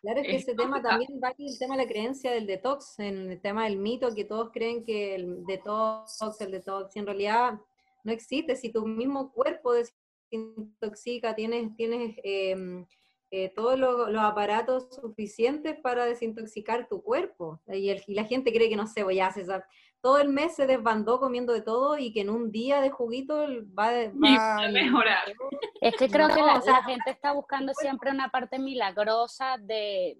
[0.00, 3.32] Claro, es que ese tema también va el tema de la creencia del detox, en
[3.32, 7.58] el tema del mito, que todos creen que el detox, el detox, en realidad
[8.04, 8.56] no existe.
[8.56, 12.86] Si tu mismo cuerpo desintoxica, tienes, tienes em,
[13.30, 17.60] eh, todos los, aparatos suficientes para desintoxicar tu cuerpo.
[17.68, 19.64] Y, y, la gente cree que no sé, voy a hacer
[20.06, 23.44] todo el mes se desbandó comiendo de todo y que en un día de juguito
[23.76, 25.34] va, a mejorar.
[25.80, 30.16] Es que creo que la, gente está buscando siempre una parte milagrosa de,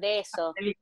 [0.00, 0.54] eso.
[0.54, 0.76] De,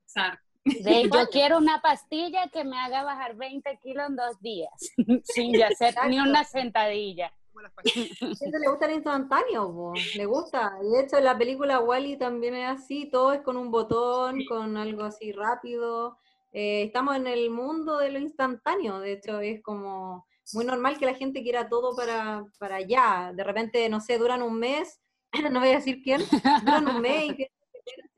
[1.11, 4.73] yo quiero una pastilla que me haga bajar 20 kilos en dos días,
[5.25, 7.33] sin hacer ni una sentadilla.
[7.85, 10.79] A gente le gusta el instantáneo, le gusta.
[10.81, 15.05] De hecho, la película Wally también es así, todo es con un botón, con algo
[15.05, 16.19] así rápido.
[16.53, 21.07] Eh, estamos en el mundo de lo instantáneo, de hecho es como muy normal que
[21.07, 25.01] la gente quiera todo para, para allá, de repente, no sé, duran un mes,
[25.51, 26.23] no voy a decir quién,
[26.65, 27.47] duran un mes y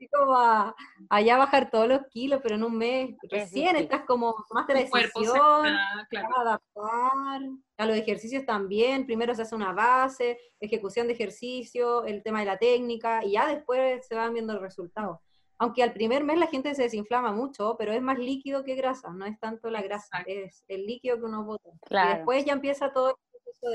[0.07, 0.75] así como a,
[1.09, 5.77] allá bajar todos los kilos, pero en un mes recién estás como, tomaste la decisión,
[6.09, 6.37] claro.
[6.37, 7.41] a adaptar,
[7.77, 12.45] a los ejercicios también, primero se hace una base, ejecución de ejercicio, el tema de
[12.45, 15.19] la técnica, y ya después se van viendo los resultados
[15.59, 19.09] aunque al primer mes la gente se desinflama mucho, pero es más líquido que grasa,
[19.09, 21.69] no es tanto la grasa, es el líquido que uno bota.
[21.89, 23.69] Y después ya empieza todo el proceso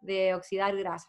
[0.00, 1.08] de, oxidar grasa.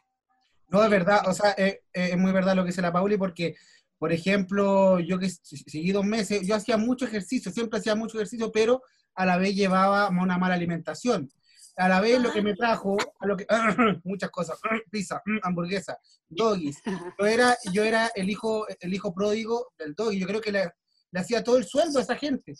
[0.67, 3.15] No, es verdad, o sea, eh, eh, es, muy verdad lo que dice la Pauli,
[3.15, 3.55] porque,
[3.97, 8.51] por ejemplo, yo que seguí dos meses, yo hacía mucho ejercicio, siempre hacía mucho ejercicio,
[8.51, 8.81] pero
[9.15, 11.29] a la vez llevaba una mala alimentación
[11.77, 13.45] a la vez lo que me trajo, a lo que,
[14.03, 14.59] muchas cosas,
[14.91, 16.81] pizza, hamburguesa, doggies.
[17.19, 20.71] Yo era, yo era el hijo, el hijo pródigo del doggy, yo creo que le,
[21.13, 22.55] hacía todo el sueldo a esa gente.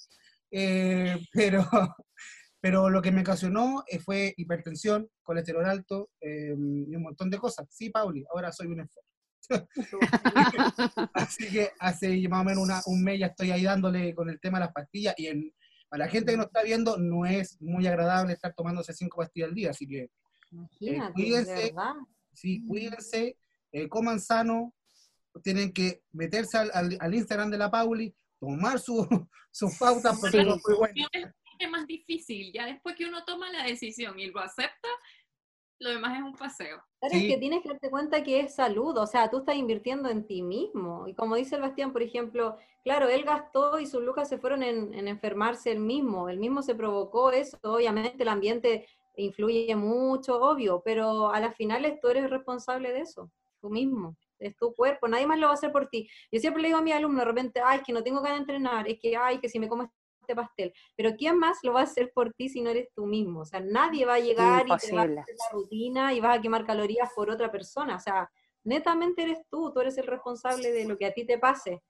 [0.51, 1.67] Eh, pero,
[2.61, 7.39] pero lo que me ocasionó eh, fue hipertensión, colesterol alto em, y un montón de
[7.39, 7.67] cosas.
[7.71, 9.06] Sí, Pauli, ahora soy un enfermo.
[11.13, 14.59] Así que hace más o menos un mes ya estoy ahí dándole con el tema
[14.59, 15.53] de las pastillas y en,
[15.89, 19.49] para la gente que nos está viendo, no es muy agradable estar tomándose cinco pastillas
[19.49, 20.09] al día, así que
[20.81, 21.73] eh, cuídense,
[22.33, 22.67] sí, mm.
[22.67, 23.37] cuídense,
[23.71, 24.73] eh, coman sano,
[25.43, 29.07] tienen que meterse al, Instagram de la Pauli, tomar sus
[29.51, 31.07] su pautas, porque no fue bueno.
[31.59, 34.89] Es más difícil, ya después que uno toma la decisión y lo acepta,
[35.79, 36.81] lo demás es un paseo.
[36.99, 40.09] Claro, es que tienes que darte cuenta que es salud, o sea, tú estás invirtiendo
[40.09, 41.07] en ti mismo.
[41.07, 44.63] Y como dice el Bastián, por ejemplo, claro, él gastó y sus lucas se fueron
[44.63, 50.81] en, enfermarse él mismo, él mismo se provocó eso, obviamente el ambiente influye mucho, obvio,
[50.83, 55.27] pero a las finales tú eres responsable de eso, tú mismo, es tu cuerpo, nadie
[55.27, 56.07] más lo va a hacer por ti.
[56.31, 58.37] Yo siempre le digo a mi alumno, de repente, ay, es que no tengo ganas
[58.37, 59.91] de entrenar, es que, ay, que si me como
[60.27, 60.73] este pastel.
[60.95, 63.41] Pero ¿quién más lo va a hacer por ti si no eres tú mismo?
[63.41, 66.37] O sea, nadie va a llegar y te va a hacer la rutina y vas
[66.37, 67.95] a quemar calorías por otra persona.
[67.95, 68.29] O sea,
[68.63, 71.81] netamente eres tú, tú eres el responsable de lo que a ti te pase.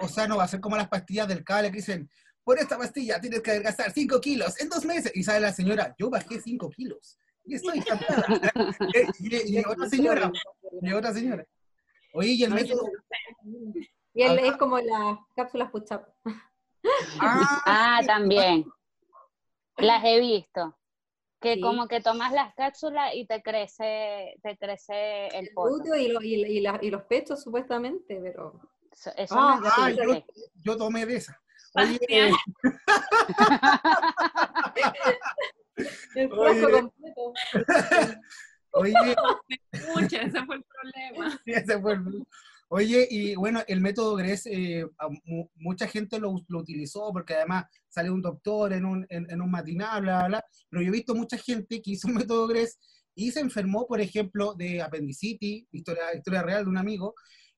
[0.00, 2.10] O sea, no va a ser como las pastillas del cable que dicen,
[2.42, 5.12] por esta pastilla tienes que adelgazar 5 kilos en dos meses.
[5.14, 7.18] Y sale la señora, yo bajé 5 kilos.
[7.44, 8.24] Y estoy encantada.
[9.18, 10.32] y, y, otra señora,
[10.80, 11.46] y otra señora.
[12.14, 12.88] Oye, y el método...
[14.12, 15.84] Y él es como las cápsulas push
[17.20, 18.64] Ah, ah también.
[19.76, 20.76] Las he visto.
[21.40, 25.50] Que como que tomas las cápsulas y te crece, te crece el,
[25.94, 28.60] el y, y, los pechos supuestamente, pero...
[29.16, 29.90] Eso, ah, ah
[30.62, 31.40] yo, tomé de esa.
[31.72, 32.30] Oye, eh,
[36.16, 37.32] el Oye, completo.
[38.72, 38.94] Oye,
[39.94, 41.30] Mucha, ese fue el problema.
[41.44, 42.26] Sí, ese fue el
[42.72, 44.86] Oye, y bueno, el método GRES, eh,
[45.56, 50.18] mucha gente lo, utilizó porque además salió un doctor en un, en, un matinal, bla,
[50.18, 52.78] bla, bla, pero yo he visto mucha gente que hizo un método GRES
[53.16, 57.14] y se enfermó, por ejemplo, de apendicitis, historia, historia real de un amigo.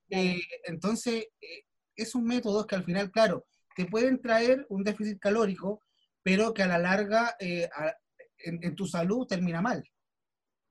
[0.09, 3.45] Eh, entonces, eh, es un método que al final, claro,
[3.77, 5.83] te pueden traer un déficit calórico,
[6.23, 9.85] pero que a la larga en tu salud termina mal.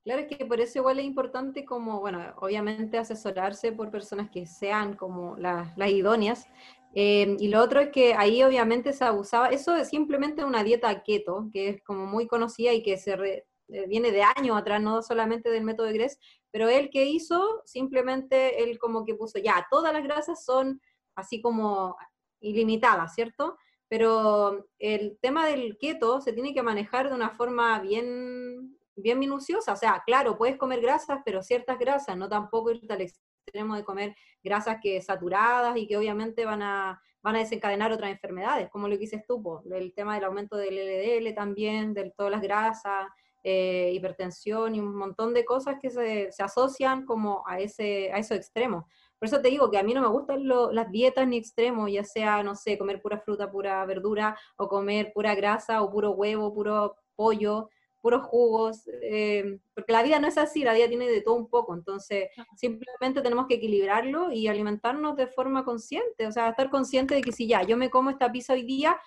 [0.03, 4.47] Claro, es que por eso igual es importante como, bueno, obviamente asesorarse por personas que
[4.47, 6.47] sean como las, idóneas.
[6.95, 11.03] Eh, y lo otro es que ahí obviamente se abusaba, eso es simplemente una dieta
[11.03, 13.45] keto, que es como muy conocida y que se eh,
[13.87, 18.63] viene de años atrás, no solamente del método de Gress, pero él que hizo, simplemente
[18.63, 20.81] él como que puso, ya, todas las grasas son
[21.15, 21.95] así como
[22.41, 23.57] ilimitadas, ¿cierto?
[23.87, 29.73] Pero el tema del keto se tiene que manejar de una forma bien bien minuciosa.
[29.73, 33.83] O sea, claro, puedes comer grasas, pero ciertas grasas, no tampoco irte al extremo de
[33.83, 38.87] comer grasas que saturadas y que obviamente van a, van a desencadenar otras enfermedades, como
[38.87, 43.07] lo que dices tú, el tema del aumento del LDL también, de todas las grasas,
[43.43, 48.19] eh, hipertensión y un montón de cosas que se, se, asocian como a, ese, a
[48.19, 48.85] esos extremos.
[49.17, 52.03] Por eso te digo que a mí no me gustan las dietas ni extremos, ya
[52.03, 56.53] sea, no sé, comer pura fruta, pura verdura, o comer pura grasa, o puro huevo,
[56.53, 57.69] puro pollo
[58.01, 61.49] puros jugos, eh, porque la vida no es así, la vida tiene de todo un
[61.49, 67.15] poco, entonces simplemente tenemos que equilibrarlo y alimentarnos de forma consciente, o sea, estar consciente
[67.15, 68.99] de que si ya, yo me como esta pizza hoy día,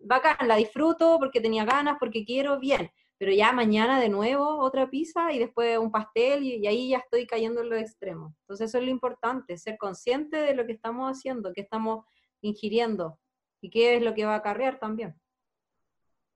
[0.00, 4.90] bacán, la disfruto porque tenía ganas, porque quiero, bien, pero ya mañana de nuevo otra
[4.90, 8.32] pizza y después un pastel y, y ahí ya estoy cayendo en los extremos.
[8.40, 12.04] Entonces eso es lo importante, ser consciente de lo que estamos haciendo, que estamos
[12.42, 13.18] ingiriendo
[13.60, 15.18] y qué es lo que va a acarrear también.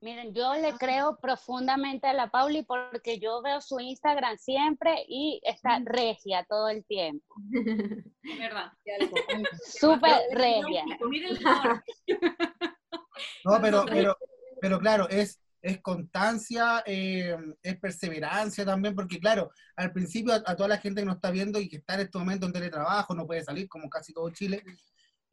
[0.01, 5.41] Miren, yo le creo profundamente a la Pauli porque yo veo su Instagram siempre y
[5.43, 7.35] está regia todo el tiempo.
[8.23, 8.71] Es verdad.
[9.65, 10.83] Súper regia.
[13.43, 14.17] No, pero, pero,
[14.61, 20.69] pero claro, es, es constancia, eh, es perseverancia también, porque claro, al principio a, toda
[20.69, 23.27] la gente que nos está viendo y que está en este momento en teletrabajo, no
[23.27, 24.63] puede salir como casi todo Chile,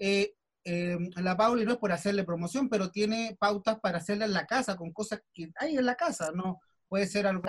[0.00, 0.34] eh,
[0.68, 4.46] eh, la Pauli no es por hacerle promoción, pero tiene pautas para hacerla en la
[4.46, 6.60] casa, con cosas que hay en la casa, ¿no?
[6.88, 7.44] Puede ser algo...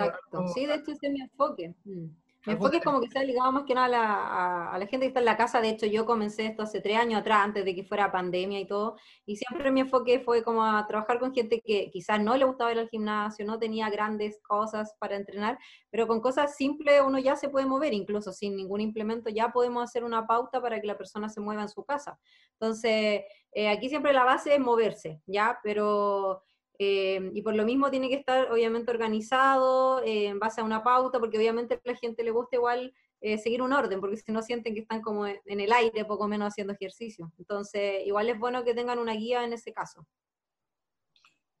[0.54, 1.74] Sí, de hecho ese es mi enfoque.
[1.84, 2.06] Mm.
[2.46, 5.04] Mi enfoque es como que está ligado más que nada a la, a, la, gente
[5.04, 5.60] que está en la casa.
[5.60, 8.66] De hecho, yo comencé esto hace tres años atrás, antes de que fuera pandemia y
[8.66, 8.96] todo.
[9.26, 12.72] Y siempre mi enfoque fue como a trabajar con gente que quizás no le gustaba
[12.72, 15.58] ir al gimnasio, no tenía grandes cosas para entrenar,
[15.90, 19.82] pero con cosas simples uno ya se puede mover, incluso sin ningún implemento, ya podemos
[19.82, 22.18] hacer una pauta para que la persona se mueva en su casa.
[22.52, 23.22] Entonces,
[23.52, 25.58] eh, aquí siempre la base es moverse, ¿ya?
[25.62, 26.42] Pero
[26.78, 30.84] eh, y por lo mismo tiene que estar obviamente organizado eh, en base a una
[30.84, 34.30] pauta, porque obviamente a la gente le gusta igual eh, seguir un orden, porque si
[34.30, 37.32] no sienten que están como en el aire, poco menos haciendo ejercicio.
[37.36, 40.06] Entonces, igual es bueno que tengan una guía en ese caso.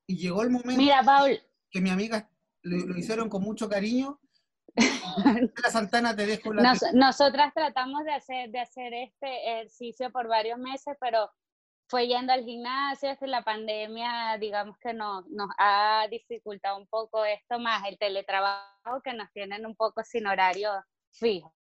[0.06, 1.38] Y llegó el momento Mira, Paul.
[1.70, 2.30] que mi amiga
[2.62, 4.20] lo, hicieron con mucho cariño.
[5.64, 10.58] la Santana te dejo la nosotras tratamos de hacer, de hacer este ejercicio por varios
[10.60, 11.28] meses, pero
[11.88, 17.24] fue yendo al gimnasio, desde la pandemia, digamos que nos, nos ha dificultado un poco
[17.24, 20.70] esto, más el teletrabajo que nos tienen un poco sin horario
[21.10, 21.54] fijo.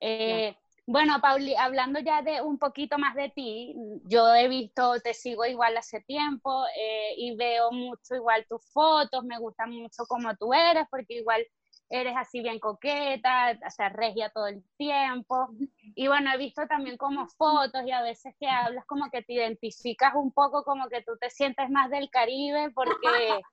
[0.00, 0.56] Eh,
[0.86, 5.44] bueno, Pauli, hablando ya de un poquito más de ti, yo he visto, te sigo
[5.44, 10.54] igual hace tiempo eh, y veo mucho igual tus fotos, me gusta mucho como tú
[10.54, 11.46] eres, porque igual
[11.90, 15.48] eres así bien coqueta, o sea, regia todo el tiempo.
[15.94, 19.34] Y bueno, he visto también como fotos y a veces que hablas como que te
[19.34, 22.92] identificas un poco como que tú te sientes más del Caribe porque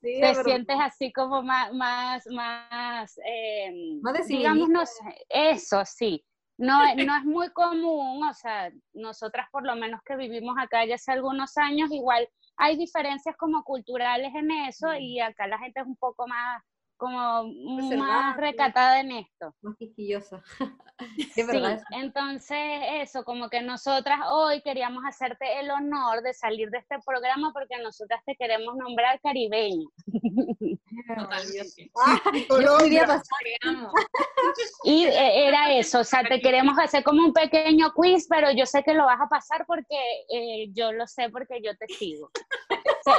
[0.00, 6.24] te sientes así como más, más, más, eh, digamos, no sé, eso sí.
[6.58, 10.94] No, no es muy común, o sea, nosotras por lo menos que vivimos acá ya
[10.94, 15.86] hace algunos años, igual hay diferencias como culturales en eso y acá la gente es
[15.86, 16.62] un poco más
[17.02, 17.48] como
[17.98, 19.52] más recatada en esto.
[19.60, 20.40] Más quisquillosa.
[21.34, 21.42] sí,
[21.90, 22.58] entonces
[23.00, 27.76] eso, como que nosotras hoy queríamos hacerte el honor de salir de este programa porque
[27.82, 29.88] nosotras te queremos nombrar caribeño.
[31.18, 31.90] Totalmente.
[34.84, 38.64] y eh, era eso, o sea, te queremos hacer como un pequeño quiz, pero yo
[38.64, 39.98] sé que lo vas a pasar porque
[40.32, 42.30] eh, yo lo sé porque yo te sigo.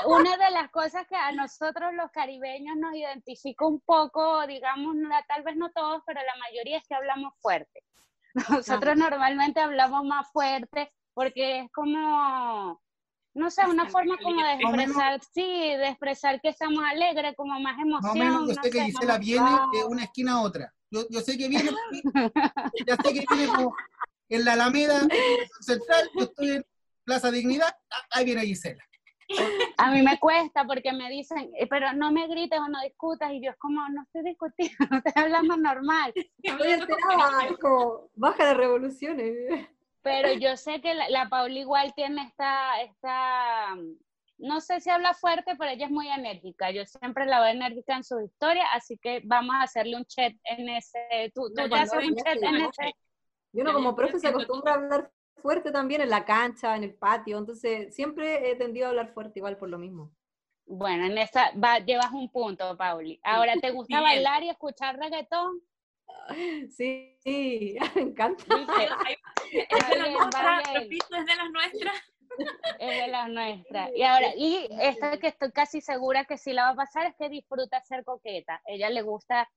[0.06, 4.96] Una de las cosas que a nosotros los caribeños nos identifica un poco, digamos,
[5.28, 7.84] tal vez no todos, pero la mayoría es que hablamos fuerte.
[8.84, 12.82] Nosotros normalmente hablamos más fuerte porque es como,
[13.36, 17.78] no sé, una forma como de expresar, sí, de expresar que estamos alegres, como más
[17.80, 18.18] emoción.
[18.18, 20.74] No menos, yo sé que Gisela viene de una esquina a otra.
[20.90, 21.70] Yo, yo sé que viene,
[22.88, 23.76] ya sé que viene como,
[24.30, 25.00] en la Alameda
[25.62, 26.66] Central, yo estoy en
[27.04, 27.76] Plaza Dignidad,
[28.12, 28.84] ahí viene Gisela.
[29.78, 33.32] A mí me cuesta porque me dicen, eh, pero no me grites o no discutas,
[33.32, 36.14] y yo es como, no estoy discutiendo, estoy hablando normal.
[38.16, 39.68] baja de revoluciones.
[40.02, 43.76] Pero yo sé que la, la Paula igual tiene esta, esta,
[44.38, 46.72] no sé si habla fuerte, pero ella es muy enérgica.
[46.72, 50.34] Yo siempre la veo enérgica en su historia, así que vamos a hacerle un chat
[50.44, 52.94] en ese, tú, tú te haces un chat en ese.
[53.54, 55.12] Y uno como profe se acostumbra a hablar
[55.44, 59.40] fuerte también en la cancha, en el patio, entonces siempre he tendido a hablar fuerte
[59.40, 60.12] igual por lo mismo.
[60.66, 63.20] Bueno, en esa va, llevas un punto, Pauli.
[63.22, 65.62] Ahora, ¿te gusta bailar y escuchar reggaetón?
[66.70, 68.44] Sí, sí, me encanta.
[69.54, 71.96] Es de, las nuestras, es de las nuestras.
[72.80, 73.92] Es de las nuestras.
[73.96, 77.16] Y ahora, y esta que estoy casi segura que sí la va a pasar es
[77.16, 78.62] que disfruta ser coqueta.
[78.66, 79.48] Ella le gusta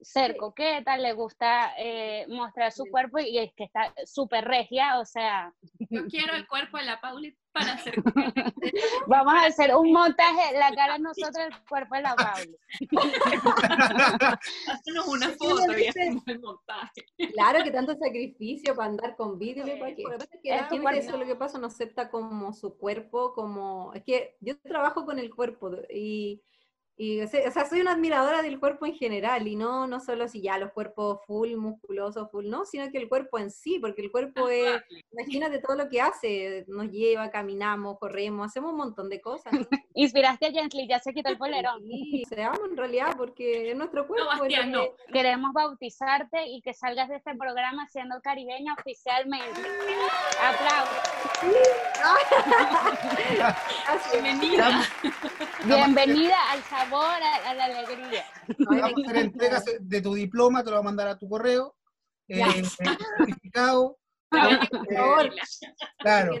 [0.00, 5.04] ser coqueta, le gusta eh, mostrar su cuerpo y es que está súper regia, o
[5.04, 5.52] sea.
[5.90, 7.94] Yo quiero el cuerpo de la Pauli para ser
[9.06, 12.56] Vamos a hacer un montaje, la cara de nosotros, el cuerpo de la Pauli.
[14.68, 17.04] Hacernos una foto y hacemos el montaje.
[17.32, 20.04] Claro que tanto sacrificio para andar con vídeo, ¿para qué?
[20.44, 23.92] Es que eso lo que pasa, no acepta como su cuerpo, como...
[23.94, 26.42] Es que yo trabajo con el cuerpo y
[27.02, 30.42] y, o sea, soy una admiradora del cuerpo en general y no, no solo si
[30.42, 34.10] ya los cuerpos full, musculosos, full, no, sino que el cuerpo en sí, porque el
[34.10, 39.18] cuerpo es, imagínate todo lo que hace, nos lleva, caminamos, corremos, hacemos un montón de
[39.18, 39.50] cosas.
[39.94, 41.82] Inspiraste a Gently, ya se quitó el polerón.
[41.86, 44.28] Sí, se amo en realidad porque es nuestro cuerpo.
[44.66, 49.58] No, Queremos bautizarte y que salgas de este programa siendo caribeña oficialmente.
[50.38, 51.00] Aplausos.
[54.12, 54.82] Bienvenida.
[55.64, 58.24] Bienvenida al sabor a, la alegría.
[58.58, 61.76] Vamos a hacer entregas de tu diploma, te lo voy a mandar a tu correo.
[62.28, 63.98] Eh, certificado.
[64.32, 64.58] Eh,
[65.98, 66.34] claro.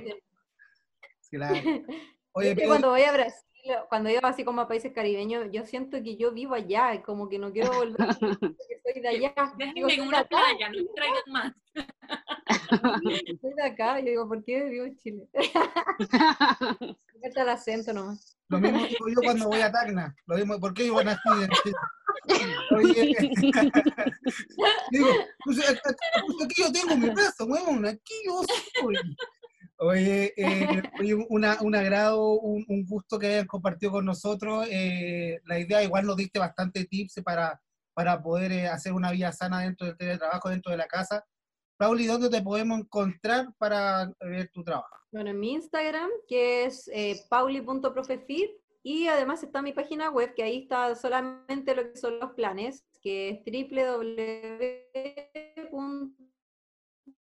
[1.30, 1.54] claro.
[2.32, 3.50] Oye, cuando voy a Brasil,
[3.88, 7.28] cuando iba así como a países caribeños, yo siento que yo vivo allá, y como
[7.28, 7.96] que no quiero volver,
[8.68, 9.34] que soy de allá.
[9.58, 11.52] Déjenme en una playa, no me traigan más.
[13.40, 15.28] Soy de acá, yo digo, ¿por qué vivo en Chile?
[17.20, 18.39] Falta el acento nomás.
[18.50, 20.14] Lo mismo digo yo cuando voy a Tacna.
[20.26, 21.20] Lo mismo, ¿por qué iban así?
[22.76, 23.14] Oye,
[24.90, 25.08] digo,
[25.44, 25.60] pues,
[26.44, 28.42] aquí yo tengo mi casa, weón, aquí yo
[28.80, 28.96] soy.
[29.78, 30.82] Oye, eh,
[31.28, 34.66] una, un agrado, un, un, gusto que hayan compartido con nosotros.
[34.68, 37.60] Eh, la idea, igual nos diste bastante tips para,
[37.94, 41.24] para poder eh, hacer una vida sana dentro del teletrabajo, dentro de la casa.
[41.80, 44.98] Pauli, ¿dónde te podemos encontrar para ver tu trabajo?
[45.10, 48.50] Bueno, en mi Instagram, que es eh, pauli.profefit,
[48.82, 52.84] y además está mi página web, que ahí está solamente lo que son los planes,
[53.00, 53.40] que es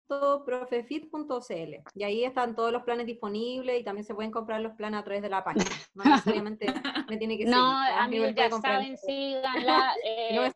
[0.08, 1.74] www.profefit.cl.
[1.94, 5.04] Y ahí están todos los planes disponibles y también se pueden comprar los planes a
[5.04, 5.66] través de la página.
[5.92, 6.64] No necesariamente
[7.10, 7.54] me tiene que seguir.
[7.60, 9.92] No, amigos, ya saben, síganla.
[10.02, 10.50] Eh,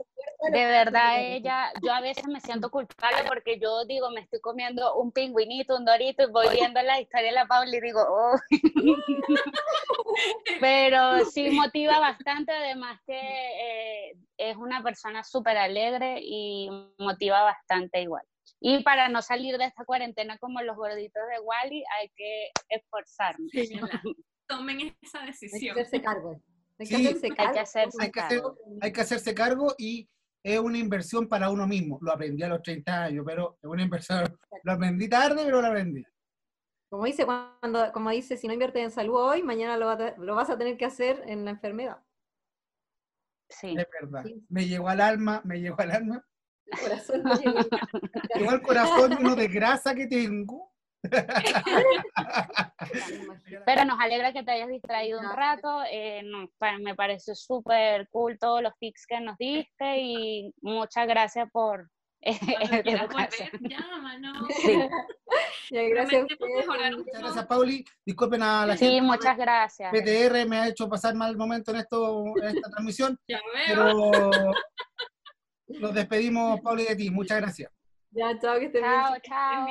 [0.48, 4.96] de verdad, ella, yo a veces me siento culpable porque yo digo, me estoy comiendo
[4.96, 8.38] un pingüinito, un dorito, y voy viendo la historia de la Paula y digo, oh.
[10.60, 18.00] Pero sí motiva bastante, además que eh, es una persona súper alegre y motiva bastante
[18.00, 18.24] igual.
[18.60, 23.50] Y para no salir de esta cuarentena como los gorditos de Wally, hay que esforzarnos.
[24.46, 25.70] Tomen esa decisión.
[25.70, 26.40] Hay que hacerse cargo.
[26.78, 28.56] Hay que hacerse cargo.
[28.80, 30.08] hay que hacerse cargo y
[30.42, 31.98] es una inversión para uno mismo.
[32.00, 34.24] Lo aprendí a los 30 años, pero es una inversión.
[34.62, 36.04] Lo aprendí tarde, pero lo aprendí.
[36.88, 40.58] Como dice, cuando, como dice, si no inviertes en salud hoy, mañana lo, vas a
[40.58, 41.98] tener que hacer en la enfermedad.
[43.48, 43.76] Sí.
[43.78, 44.24] Es verdad.
[44.48, 46.26] Me llegó al alma, me llegó al alma.
[46.66, 47.58] El corazón me llegó.
[48.34, 50.69] llegó al corazón uno de grasa que tengo.
[53.66, 55.82] Pero nos alegra que te hayas distraído un rato.
[55.90, 56.22] Eh,
[56.80, 61.88] me pareció súper cool todos los tips que nos diste y muchas gracias por.
[65.72, 67.84] Eh, gracias, muchas gracias, Pauli.
[68.04, 68.94] Disculpen a la gente.
[68.94, 69.90] Sí, muchas gracias.
[69.90, 73.18] PTR me ha hecho pasar mal momento en, esto, en esta transmisión.
[73.66, 74.10] Pero
[75.68, 77.10] nos despedimos, Pauli, de ti.
[77.10, 77.72] Muchas gracias.
[78.10, 79.66] Ya, chao, que estén chao, Chao,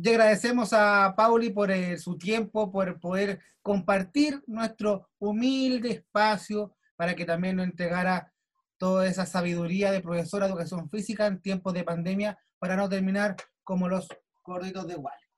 [0.00, 7.16] y agradecemos a Pauli por eh, su tiempo, por poder compartir nuestro humilde espacio para
[7.16, 8.32] que también nos entregara
[8.76, 13.34] toda esa sabiduría de profesora de educación física en tiempos de pandemia para no terminar
[13.64, 14.08] como los
[14.44, 15.28] gorditos de Wally.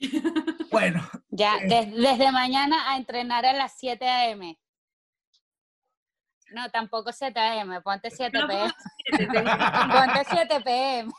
[0.70, 1.06] Bueno.
[1.28, 4.58] Ya, eh, desde mañana a entrenar a las 7 a.m.
[6.54, 8.72] No, tampoco 7 AM, ponte 7 PM.
[9.10, 11.10] ponte 7 PM.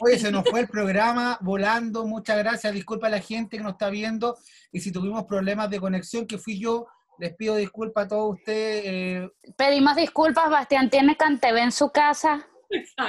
[0.00, 2.04] Oye, se nos fue el programa volando.
[2.06, 2.72] Muchas gracias.
[2.72, 4.36] Disculpa a la gente que nos está viendo.
[4.72, 6.86] Y si tuvimos problemas de conexión, que fui yo,
[7.18, 8.82] les pido disculpas a todos ustedes.
[8.86, 12.46] Eh, Pedimos disculpas, Bastián tiene CanTV en su casa.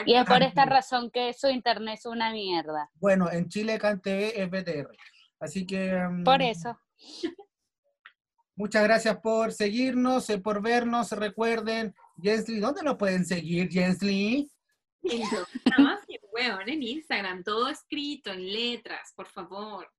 [0.06, 2.90] Y es por esta razón que su internet es una mierda.
[2.96, 4.90] Bueno, en Chile CanTV es BTR.
[5.40, 5.94] Así que...
[5.94, 6.78] mm, Por eso.
[8.62, 11.10] Muchas gracias por seguirnos, eh, por vernos.
[11.14, 14.52] Recuerden, Jensly, ¿dónde nos pueden seguir, Jensly?
[15.02, 19.90] En todo, nada más que, weón, en Instagram, todo escrito en letras, por favor.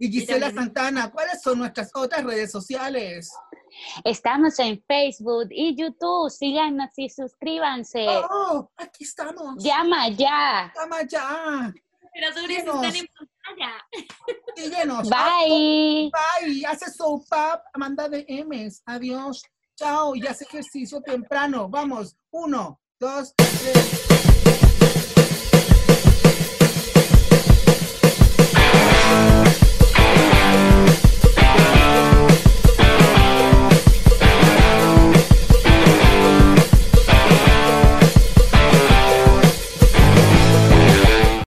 [0.00, 3.30] Y Gisela también- Santana, ¿cuáles son nuestras otras redes sociales?
[4.02, 6.28] Estamos en Facebook y YouTube.
[6.28, 8.04] Síganos y suscríbanse.
[8.08, 8.68] ¡Oh!
[8.78, 9.62] Aquí estamos.
[9.62, 10.72] Llama ya.
[10.74, 11.72] ¡Llama ya!
[12.00, 12.74] Temperaturas Síguenos.
[12.84, 13.06] están en
[13.42, 13.84] pantalla.
[14.56, 15.08] Síguenos.
[15.08, 16.10] Bye.
[16.12, 16.64] Bye.
[16.66, 18.82] Hace soap up, Amanda de M's.
[18.86, 19.42] Adiós.
[19.76, 20.14] Chao.
[20.14, 21.68] Y hace ejercicio temprano.
[21.68, 22.16] Vamos.
[22.30, 24.11] Uno, dos, tres.